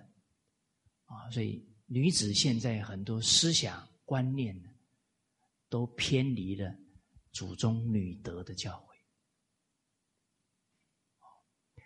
[1.06, 4.70] 啊，所以女子现在很多思想观念呢。
[5.72, 6.76] 都偏离了
[7.32, 8.88] 祖宗女德的教诲。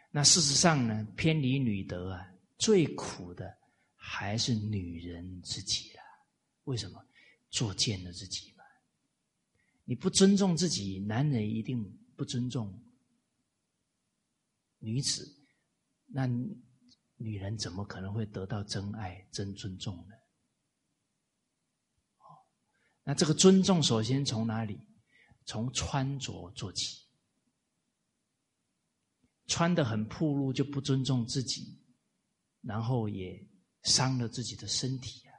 [0.10, 2.26] 那事实上呢，偏离女德啊，
[2.58, 3.54] 最苦的
[3.94, 6.00] 还是女人自己了。
[6.64, 7.06] 为什么？
[7.50, 8.64] 作贱了自己嘛。
[9.84, 11.84] 你不尊重自己，男人一定
[12.24, 12.82] 不尊重
[14.80, 15.30] 女子。
[16.06, 16.26] 那
[17.18, 20.16] 女人怎么可能会得到真爱、真尊重呢？
[23.04, 24.80] 那这个尊重，首先从哪里？
[25.46, 27.06] 从穿着做起。
[29.48, 31.84] 穿的很暴露，就不尊重自己，
[32.62, 33.38] 然后也
[33.82, 35.33] 伤了自己的身体啊！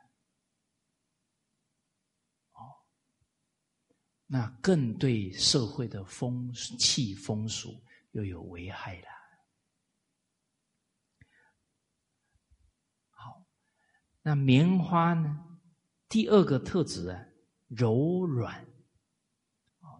[4.26, 7.82] 那更对社会的风气风俗
[8.12, 9.08] 又有危害了。
[13.10, 13.46] 好，
[14.22, 15.60] 那棉花呢？
[16.08, 17.26] 第二个特质啊。
[17.68, 18.54] 柔软，
[19.80, 19.98] 啊，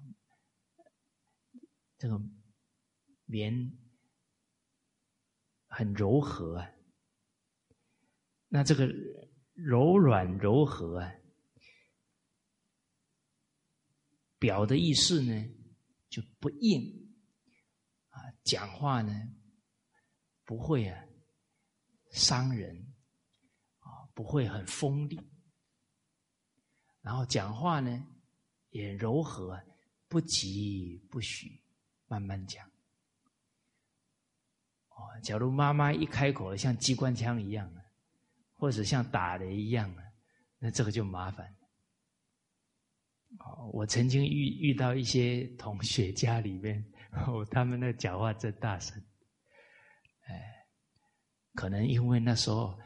[1.98, 2.20] 这个
[3.24, 3.72] 棉
[5.66, 6.70] 很柔和啊。
[8.46, 8.86] 那这个
[9.54, 11.12] 柔软柔和啊，
[14.44, 15.32] 表的意思呢
[16.10, 16.82] 就不硬
[18.10, 19.10] 啊，讲话呢
[20.44, 21.02] 不会啊
[22.12, 22.76] 伤人
[23.78, 25.18] 啊，不会很锋利。
[27.00, 28.06] 然后讲话呢，
[28.68, 29.58] 也柔和，
[30.08, 31.58] 不急不许，
[32.06, 32.66] 慢慢讲。
[34.90, 37.82] 哦，假如妈妈一开口像机关枪一样啊，
[38.52, 40.04] 或者像打雷一样啊，
[40.58, 41.56] 那这个就麻烦。
[43.38, 46.84] 哦，我曾经遇遇到一些同学家里面，
[47.26, 49.02] 哦，他们那讲话真大声，
[50.26, 50.66] 哎，
[51.54, 52.78] 可能因为那时候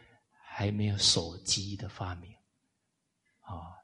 [0.42, 2.32] 还没有手机的发明，
[3.40, 3.76] 啊。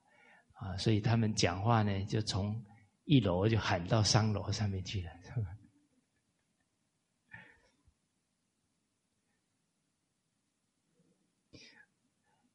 [0.55, 2.65] 啊，所以他们讲话呢，就从
[3.05, 5.11] 一楼就喊到三楼上面去了。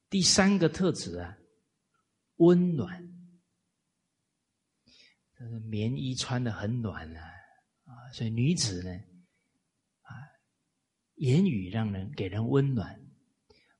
[0.08, 1.36] 第三个特质啊，
[2.36, 3.06] 温暖，
[5.40, 7.22] 这个棉衣穿的很暖啊，
[7.86, 8.90] 啊，所以女子呢，
[10.02, 10.12] 啊，
[11.14, 13.00] 言语让人给人温暖，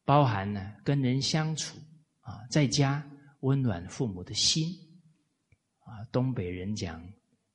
[0.07, 1.77] 包含呢跟人相处
[2.21, 3.07] 啊，在家。
[3.43, 4.69] 温暖父母的心，
[5.79, 7.03] 啊，东北人讲，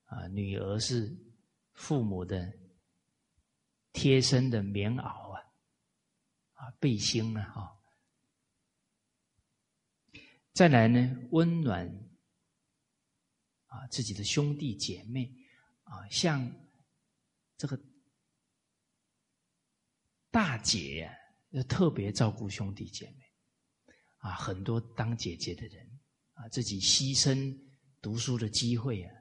[0.05, 1.15] 啊，女儿是
[1.73, 2.51] 父母的
[3.93, 5.41] 贴身的棉袄啊，
[6.53, 7.79] 啊，背心啊，哈。
[10.53, 11.87] 再来呢，温暖
[13.75, 15.29] 啊自己的兄弟姐妹
[15.83, 16.49] 啊，像
[17.57, 17.79] 这个
[20.31, 21.13] 大姐呀，
[21.51, 23.25] 要特别照顾兄弟姐妹。
[24.19, 25.85] 啊，很多当姐姐的人
[26.33, 27.55] 啊，自己牺牲
[28.01, 29.13] 读书的机会啊，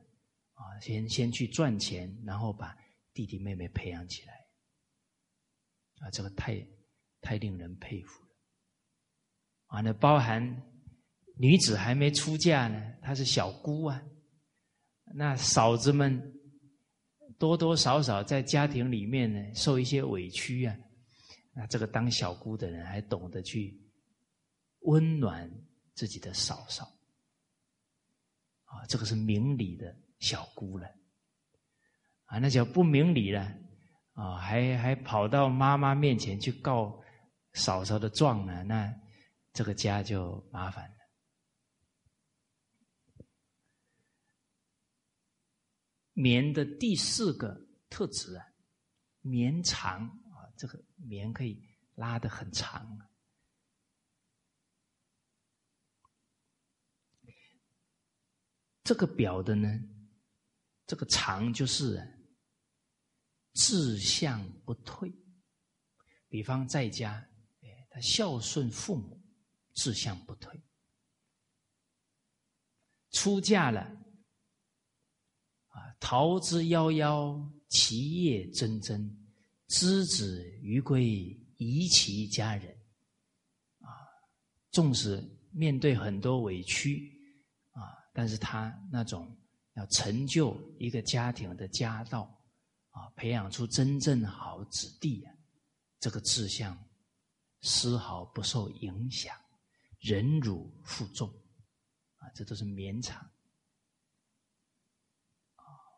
[0.54, 2.74] 啊，先先去赚钱，然后把
[3.12, 4.32] 弟弟妹妹培养起来，
[6.00, 6.66] 啊，这个太
[7.20, 8.30] 太令人佩服了。
[9.66, 10.42] 啊，那包含
[11.36, 14.02] 女子还没出嫁呢，她是小姑啊，
[15.12, 16.22] 那嫂子们
[17.38, 20.76] 多多少少在家庭里面呢受一些委屈啊，
[21.54, 23.80] 那这个当小姑的人还懂得去。
[24.86, 25.50] 温暖
[25.94, 26.84] 自己的嫂嫂，
[28.64, 30.86] 啊，这个是明理的小姑了，
[32.26, 33.50] 啊，那叫不明理了，
[34.12, 37.02] 啊，还还跑到妈妈面前去告
[37.54, 38.94] 嫂嫂的状呢，那
[39.54, 40.96] 这个家就麻烦了。
[46.14, 47.54] 棉的第四个
[47.90, 48.46] 特质啊，
[49.20, 51.62] 绵长啊，这个棉可以
[51.94, 52.98] 拉得很长。
[58.82, 59.68] 这个表的呢，
[60.86, 61.98] 这个长就是
[63.54, 65.10] 志向不退。
[66.28, 67.12] 比方在家，
[67.62, 69.18] 哎，他孝顺父母，
[69.72, 70.52] 志向不退；
[73.10, 74.03] 出嫁了，
[76.04, 79.10] 桃之夭夭，其叶蓁蓁，
[79.68, 82.70] 之子于归，宜其家人。
[83.80, 83.88] 啊，
[84.70, 85.18] 纵使
[85.50, 87.10] 面对很多委屈，
[87.70, 89.34] 啊，但是他那种
[89.76, 92.24] 要成就一个家庭的家道，
[92.90, 95.32] 啊，培养出真正好子弟啊。
[96.00, 96.78] 这个志向
[97.62, 99.34] 丝毫不受影响，
[100.00, 101.26] 忍辱负重，
[102.18, 103.26] 啊，这都是绵长。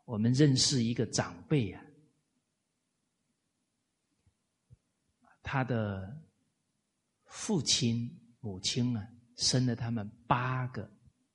[0.07, 1.83] 我们认识一个长辈啊，
[5.43, 6.25] 他的
[7.25, 8.09] 父亲、
[8.39, 9.05] 母亲啊，
[9.35, 10.89] 生了他们八个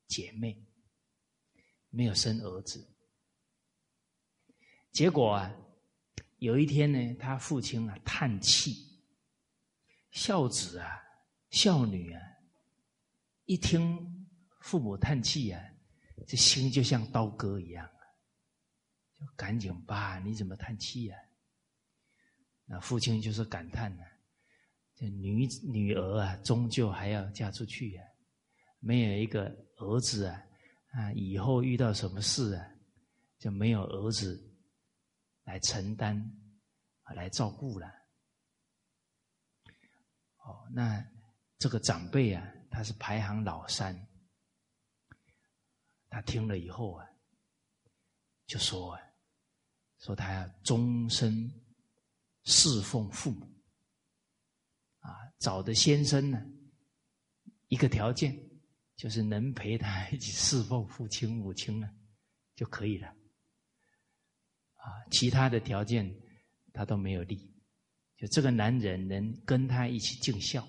[0.08, 0.66] 姐妹，
[1.90, 2.90] 没有生儿子，
[4.90, 5.54] 结果啊。
[6.38, 9.00] 有一天呢，他父亲啊叹气，
[10.10, 11.00] 孝子啊、
[11.50, 12.20] 孝女啊，
[13.44, 14.26] 一听
[14.60, 15.62] 父母叹气啊，
[16.26, 17.88] 这心就像刀割一样，
[19.36, 21.16] 赶紧吧，你怎么叹气呀？
[22.64, 24.02] 那父亲就是感叹呢，
[24.94, 28.02] 这女女儿啊，终究还要嫁出去呀，
[28.78, 30.42] 没有一个儿子啊，
[30.92, 32.66] 啊，以后遇到什么事啊，
[33.38, 34.48] 就没有儿子。
[35.44, 36.16] 来承担，
[37.16, 37.88] 来照顾了。
[40.36, 41.04] 哦，那
[41.58, 44.06] 这个长辈啊，他是排行老三，
[46.08, 47.04] 他听了以后啊，
[48.46, 49.00] 就说啊，
[50.02, 51.48] 说他要终身
[52.42, 53.46] 侍奉父母，
[54.98, 56.44] 啊，找的先生呢，
[57.68, 58.36] 一个条件
[58.96, 61.88] 就是能陪他一起侍奉父亲母亲呢，
[62.56, 63.06] 就可以了。
[64.74, 66.12] 啊，其他的条件
[66.72, 67.54] 他都没有立，
[68.16, 70.66] 就这个男人能跟他一起尽孝，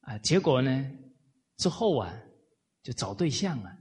[0.00, 0.90] 啊，结果呢
[1.58, 2.18] 之后啊
[2.82, 3.77] 就找对象啊，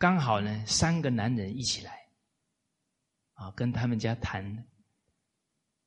[0.00, 2.08] 刚好呢三个男人一起来，
[3.34, 4.66] 啊，跟他们家谈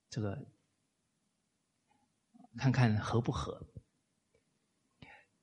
[0.08, 0.38] 这个，
[2.56, 3.60] 看看合不合，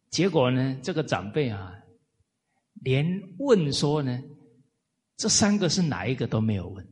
[0.08, 1.76] 结果呢这个长辈啊。
[2.82, 3.04] 连
[3.38, 4.22] 问说呢，
[5.16, 6.88] 这三个是哪一个都没有问，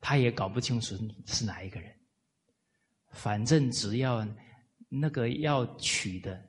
[0.00, 1.96] 他也搞不清楚是哪一个人。
[3.12, 4.26] 反正只要
[4.88, 6.44] 那个要娶的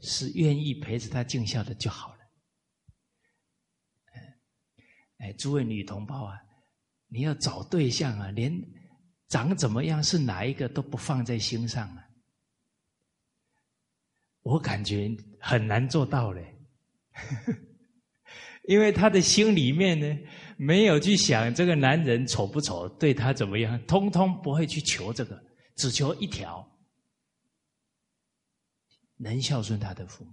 [0.00, 2.17] 是愿意陪着他尽孝的就好了。
[5.18, 6.40] 哎，诸位女同胞啊，
[7.08, 8.52] 你要找对象啊，连
[9.28, 12.08] 长怎么样是哪一个都不放在心上啊，
[14.42, 16.54] 我感觉很难做到嘞。
[18.64, 20.18] 因为他的心里面呢，
[20.58, 25.42] 没有去想这个男人丑不丑，对他怎么样，通通不会去求这个，
[25.74, 26.70] 只求一条，
[29.16, 30.32] 能孝顺他的父母。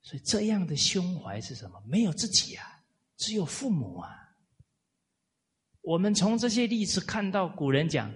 [0.00, 1.82] 所以这样的胸怀是什么？
[1.86, 2.75] 没有自己啊，
[3.16, 4.10] 只有父母啊。
[5.82, 8.12] 我们从这些例子看到，古人讲，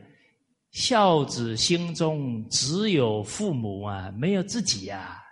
[0.73, 5.23] 孝子心中只有父母啊，没有自己呀。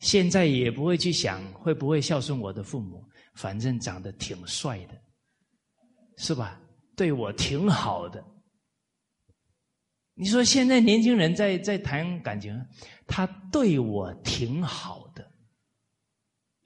[0.00, 3.02] 现在也不会去想会不会孝顺我的父母，
[3.34, 5.02] 反正长得挺帅的，
[6.18, 6.60] 是吧？
[6.94, 8.22] 对我挺好的。
[10.14, 12.54] 你说现在年轻人在在谈感情，
[13.06, 15.30] 他对我挺好的，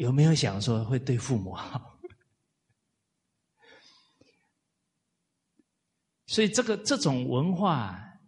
[0.01, 2.01] 有没有想说会对父母好？
[6.27, 8.19] 所以这个这种文化，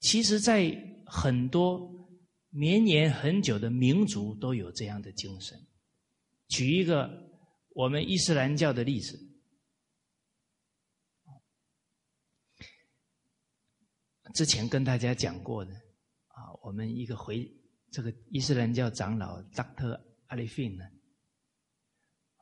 [0.00, 0.70] 其实在
[1.06, 1.96] 很多。
[2.50, 5.66] 绵延很久的民族都有这样的精神。
[6.48, 7.30] 举一个
[7.74, 9.20] 我们伊斯兰教的例子，
[14.32, 15.74] 之前跟大家讲过的
[16.28, 17.46] 啊，我们一个回
[17.92, 20.00] 这个伊斯兰教长老 Dr.
[20.28, 20.86] 阿里费呢，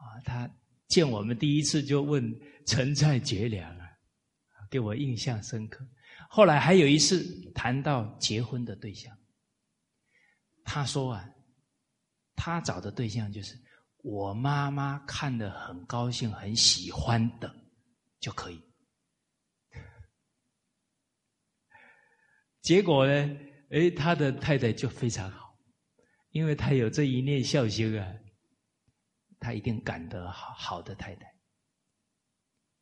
[0.07, 0.51] 啊，他
[0.89, 2.35] 见我们第一次就问
[2.65, 3.89] 陈菜绝粮啊，
[4.71, 5.87] 给我印象深刻。
[6.29, 9.17] 后来还有一次谈到结婚的对象。
[10.65, 11.29] 他说啊，
[12.35, 13.57] 他找的对象就是
[14.03, 17.55] 我妈妈看的很高兴、很喜欢的
[18.21, 18.61] 就可以。
[22.63, 23.37] 结果呢，
[23.71, 25.57] 哎，他的太太就非常好，
[26.31, 28.13] 因为他有这一念孝心啊，
[29.47, 31.25] 他一定感得好好的太太。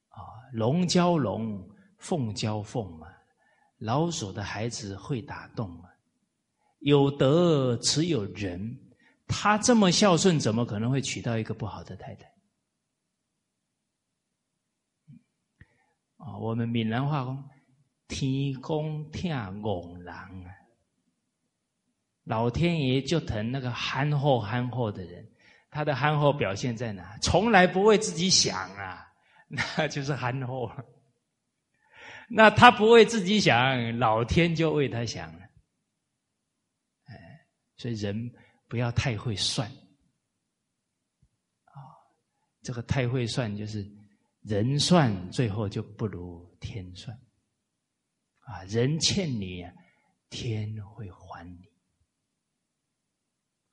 [0.09, 0.17] 啊，
[0.55, 1.63] 龙交龙，
[1.99, 3.13] 凤交凤啊，
[3.77, 5.91] 老鼠的孩子会打洞啊，
[6.79, 8.81] 有德只有人，
[9.27, 12.33] 他这么孝顺，怎么可能会娶到一个不好的太太？
[16.17, 17.51] 啊，我们闽南话讲，
[18.09, 19.31] 天公听
[19.61, 20.51] 戆人啊，
[22.23, 25.29] 老天爷就疼那个憨厚憨厚的人，
[25.75, 27.19] 他的憨厚表现在哪？
[27.21, 29.05] 从来不为自己想啊，
[29.51, 30.71] 那就是憨厚。
[32.31, 35.41] 那他不为自己想，老天就为他想了。
[37.07, 37.45] 哎，
[37.77, 38.33] 所以人
[38.69, 39.69] 不要太会算
[41.65, 41.75] 啊，
[42.63, 43.85] 这个太会算就是
[44.43, 47.15] 人算，最后就不如天算
[48.47, 48.63] 啊。
[48.69, 49.67] 人欠你，
[50.31, 51.74] 天会还你。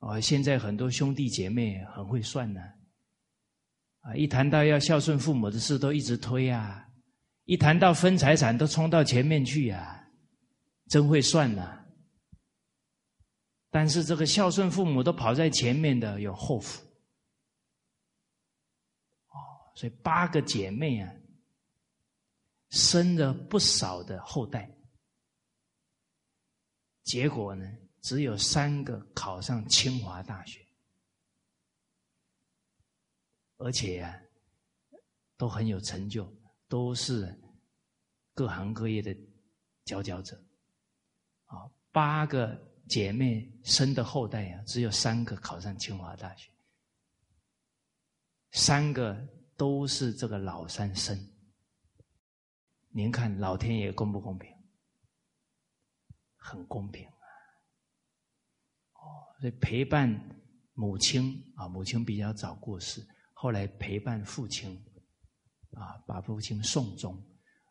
[0.02, 2.60] 哦，现在很多兄弟姐妹很会算呢，
[4.00, 6.88] 啊，一谈到要孝顺父母的事，都一直推啊。
[7.44, 10.08] 一谈到分财产，都冲到前面去呀，
[10.88, 11.84] 真会算呐！
[13.70, 16.84] 但是这个孝顺父母都跑在前面的有后福
[19.28, 19.38] 哦，
[19.74, 21.12] 所以八个姐妹啊，
[22.70, 24.68] 生了不少的后代，
[27.04, 27.64] 结果呢，
[28.02, 30.60] 只有三个考上清华大学，
[33.56, 34.14] 而且啊，
[35.36, 36.30] 都很有成就。
[36.68, 37.38] 都是
[38.32, 39.14] 各行各业的
[39.84, 40.42] 佼佼者，
[41.44, 42.58] 啊，八个
[42.88, 46.50] 姐妹生的后代啊，只有三个考上清华大学，
[48.52, 49.14] 三个
[49.54, 51.30] 都是这个老三生。
[52.88, 54.50] 您看老天爷公不公平？
[56.36, 57.06] 很公平！
[59.42, 60.08] 所以陪伴
[60.74, 64.80] 母亲啊，母亲比较早过世，后来陪伴父亲。
[65.72, 67.18] 啊，把父亲送终，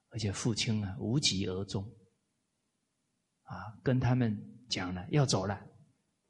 [0.10, 1.84] 而且父亲啊无疾而终，
[3.44, 4.36] 啊，跟他们
[4.68, 5.64] 讲了要走了，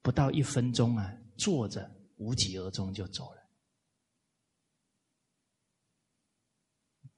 [0.02, 3.42] 不到一分钟啊，坐着无疾而终就走了。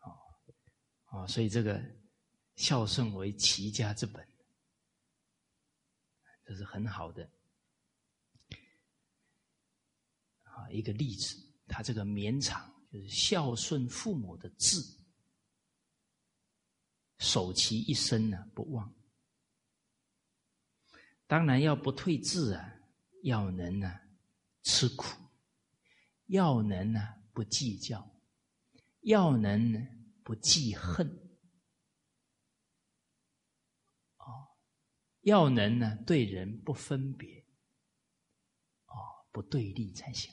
[0.01, 1.83] 哦，哦，所以这个
[2.55, 4.23] 孝顺为齐家之本，
[6.45, 7.27] 这是很好的
[10.71, 11.35] 一个例子，
[11.67, 12.71] 他这个绵长。
[12.91, 14.79] 就是孝顺父母的志，
[17.17, 18.93] 守其一生呢不忘。
[21.25, 22.71] 当然要不退志啊，
[23.23, 23.99] 要能呢
[24.61, 25.07] 吃苦，
[26.27, 27.01] 要能呢
[27.33, 28.07] 不计较，
[29.01, 29.79] 要能呢
[30.23, 31.07] 不记恨，
[34.17, 34.53] 哦，
[35.21, 37.43] 要能呢对人不分别，
[38.85, 38.93] 哦，
[39.31, 40.31] 不对立才行。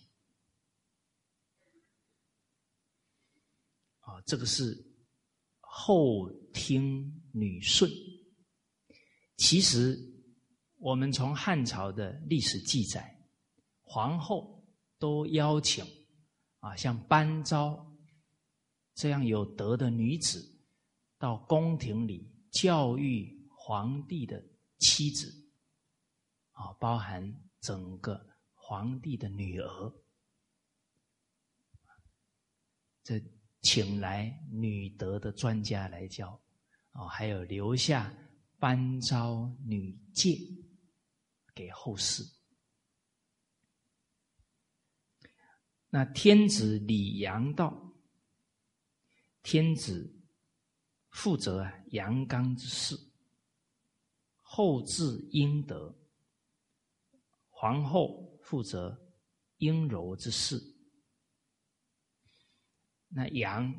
[4.10, 4.76] 啊，这个是
[5.60, 7.88] 后听女顺。
[9.36, 9.96] 其实，
[10.78, 13.24] 我们从汉朝的历史记载，
[13.80, 14.66] 皇后
[14.98, 15.84] 都邀请
[16.58, 17.96] 啊，像班昭
[18.94, 20.44] 这样有德的女子，
[21.16, 24.44] 到宫廷里教育皇帝的
[24.78, 25.32] 妻子，
[26.50, 28.20] 啊，包含整个
[28.54, 29.94] 皇帝的女儿，
[33.04, 33.22] 这。
[33.62, 36.40] 请来女德的专家来教，
[36.92, 38.12] 哦，还有留下
[38.58, 40.38] 班昭女诫
[41.54, 42.24] 给后世。
[45.90, 47.92] 那天子李阳道，
[49.42, 50.10] 天子
[51.10, 52.96] 负责阳刚之事，
[54.36, 55.92] 后治阴德；
[57.48, 58.96] 皇后负责
[59.58, 60.58] 阴柔之事。
[63.12, 63.74] 那阳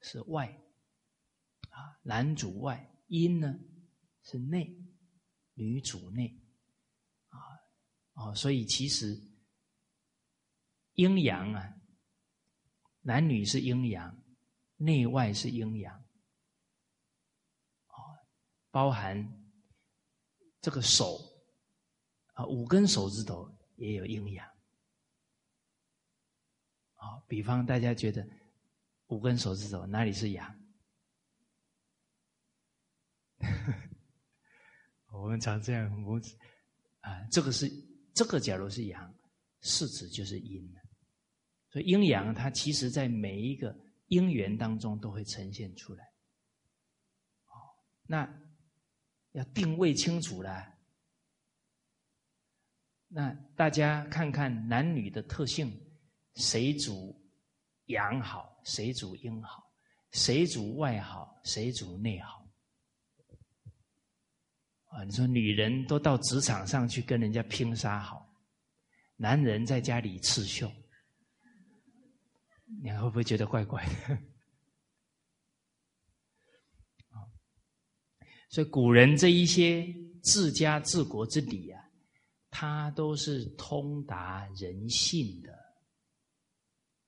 [0.00, 0.48] 是外
[1.68, 2.74] 啊，男主外；
[3.08, 3.54] 阴呢
[4.22, 4.74] 是内，
[5.52, 6.40] 女主内
[7.28, 7.38] 啊
[8.14, 9.22] 哦，所以其实
[10.94, 11.74] 阴阳啊，
[13.02, 14.24] 男女是阴阳，
[14.76, 15.94] 内外是阴阳
[17.88, 17.96] 啊，
[18.70, 19.52] 包含
[20.62, 21.20] 这个手
[22.32, 24.55] 啊，五根手指头也有阴阳。
[27.26, 28.26] 啊，比方大家觉得
[29.08, 30.58] 五根手指头哪里是阳？
[35.12, 36.36] 我们常这样，拇指
[37.00, 37.68] 啊，这个是
[38.14, 39.14] 这个，假如是阳，
[39.60, 40.72] 四指就是阴
[41.70, 43.76] 所以阴阳它其实在每一个
[44.06, 46.04] 因缘当中都会呈现出来。
[47.46, 47.52] 哦，
[48.06, 48.42] 那
[49.32, 50.74] 要定位清楚了。
[53.08, 55.85] 那大家看看男女的特性。
[56.36, 57.14] 谁主
[57.86, 59.64] 阳好，谁主阴好？
[60.12, 62.46] 谁主外好，谁主内好？
[64.86, 68.26] 啊，你说女人都到职场上去跟人家拼杀好，
[69.16, 70.72] 男人在家里刺绣，
[72.82, 74.18] 你会不会觉得怪怪的？
[78.48, 79.86] 所以古人这一些
[80.22, 81.84] 治家治国之理啊，
[82.48, 85.65] 它都是通达人性的。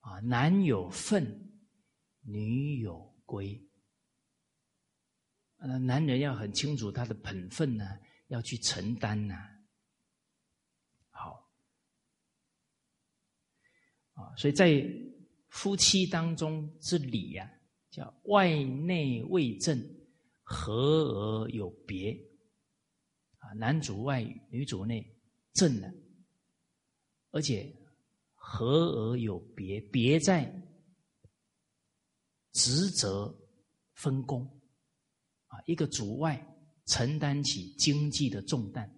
[0.09, 1.23] 啊，男有分，
[2.21, 3.63] 女有归。
[5.57, 7.85] 呃，男人要很清楚他的本分呢，
[8.29, 9.35] 要去承担呐。
[11.11, 11.47] 好，
[14.13, 14.83] 啊，所以在
[15.49, 17.47] 夫妻当中之礼呀，
[17.91, 19.79] 叫外内为正，
[20.41, 22.19] 和而有别。
[23.37, 25.05] 啊，男主外，女主内，
[25.53, 25.93] 正的，
[27.29, 27.71] 而且
[28.51, 30.51] 和而有别，别在
[32.53, 33.31] 职责
[33.93, 34.43] 分工。
[35.45, 36.43] 啊，一个主外
[36.87, 38.91] 承担起经济的重担，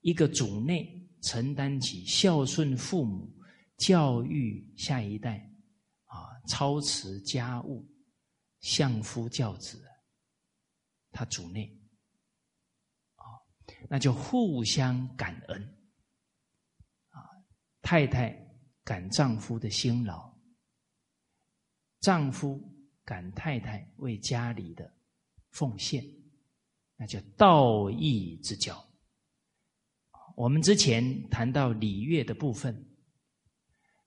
[0.00, 3.32] 一个主内承担起孝顺父母、
[3.76, 5.38] 教育下一代，
[6.06, 7.88] 啊，操持家务、
[8.60, 9.80] 相夫教子，
[11.12, 11.80] 他主内，
[13.14, 13.22] 啊，
[13.88, 15.62] 那就互相感恩，
[17.10, 17.22] 啊，
[17.82, 18.49] 太太
[18.90, 20.36] 感丈夫的辛劳，
[22.00, 22.60] 丈夫
[23.04, 24.92] 感太太为家里的。
[25.50, 26.04] 奉献，
[26.96, 28.84] 那叫道义之交。
[30.34, 32.84] 我们之前谈到礼乐的部分，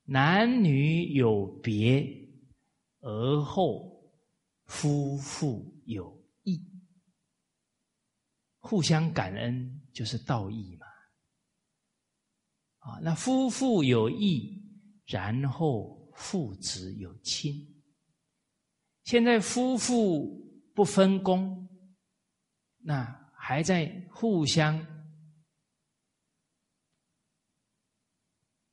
[0.04, 2.06] 男女有别，
[3.00, 4.12] 而后
[4.66, 6.62] 夫妇有义，
[8.60, 10.86] 互相感恩就是道义嘛。
[12.80, 14.62] 啊，那夫妇有义，
[15.06, 17.54] 然后父子有亲。
[19.04, 20.42] 现在夫妇。
[20.76, 21.70] 不分工，
[22.80, 23.06] 那
[23.38, 24.84] 还在互相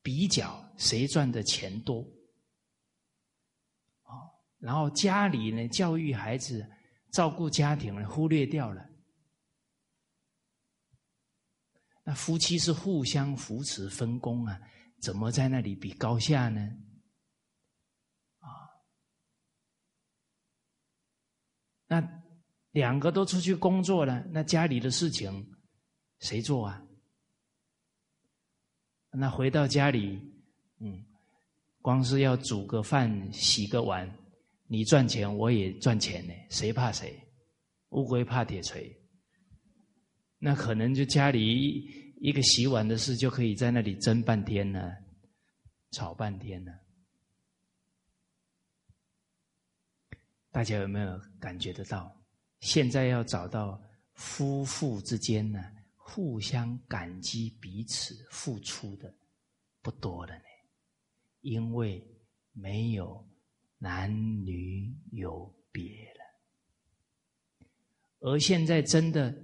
[0.01, 2.01] 比较谁赚的钱多
[4.01, 4.33] 啊？
[4.57, 6.67] 然后家里呢，教育孩子、
[7.13, 8.83] 照顾家庭呢，忽略掉了。
[12.03, 14.59] 那夫妻是互相扶持、分工啊，
[15.01, 16.61] 怎么在那里比高下呢？
[18.39, 18.49] 啊
[21.87, 22.23] 那
[22.73, 25.53] 两个都出去工作了，那家里的事情
[26.21, 26.83] 谁做啊？
[29.13, 30.21] 那回到家里，
[30.79, 31.05] 嗯，
[31.83, 34.09] 光是要煮个饭、洗个碗，
[34.69, 37.21] 你赚钱我也赚钱呢，谁怕谁？
[37.89, 38.97] 乌龟怕铁锤。
[40.39, 44.93] 那可能就家里一个洗碗的事，就可以在那里争半天呢，
[45.91, 46.71] 吵半天呢。
[50.51, 52.15] 大家有没有感觉得到？
[52.61, 53.83] 现在要找到
[54.13, 55.65] 夫妇之间呢，
[55.97, 59.15] 互相感激彼此付出的
[59.81, 60.45] 不多了呢，
[61.41, 62.07] 因为
[62.53, 63.27] 没有
[63.79, 64.15] 男
[64.45, 66.21] 女有别了。
[68.19, 69.35] 而现在真的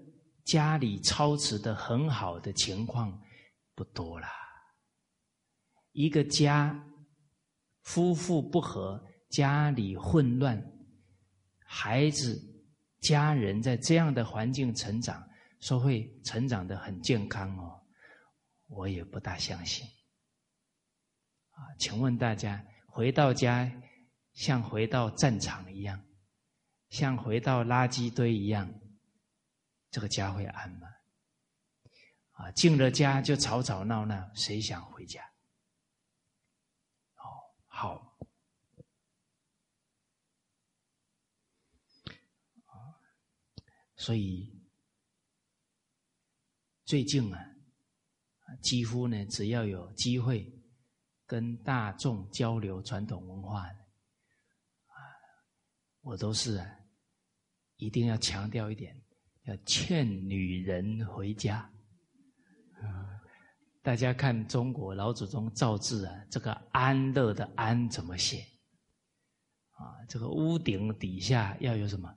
[0.46, 3.20] 家里操持的很好的情况
[3.74, 4.26] 不多了。
[5.90, 6.86] 一个家
[7.82, 10.64] 夫妇不和，家里混乱。
[11.64, 12.40] 孩子、
[13.00, 15.20] 家人在这样的环境成长，
[15.60, 17.82] 说会成长的很健康哦，
[18.68, 19.84] 我也不大相信。
[21.50, 23.68] 啊，请问大家，回到家
[24.34, 26.00] 像回到战场一样，
[26.90, 28.72] 像回到垃圾堆一样，
[29.96, 30.86] 这个家会安吗？
[32.32, 35.24] 啊，进了家就吵吵闹闹，谁想回家？
[37.14, 37.24] 哦，
[37.66, 38.18] 好。
[43.96, 44.62] 所以
[46.84, 47.40] 最近啊，
[48.60, 50.62] 几乎呢，只要有机会
[51.24, 54.94] 跟大众交流传统文化，啊，
[56.02, 56.80] 我都是啊，
[57.76, 59.02] 一定要强调一点，
[59.46, 61.58] 要劝女人回家。
[62.80, 63.20] 啊，
[63.82, 68.44] 大家看中国老祖宗造字啊，这个“安乐”的“安”怎么写？
[69.70, 72.12] 啊，这个屋顶底下要有什么？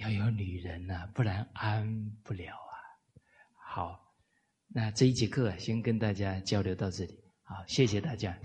[0.00, 2.74] 要有女人呐，不然安不了啊。
[3.68, 4.14] 好，
[4.68, 8.36] 那这一节课先跟大家交流到这里，好，谢谢大家。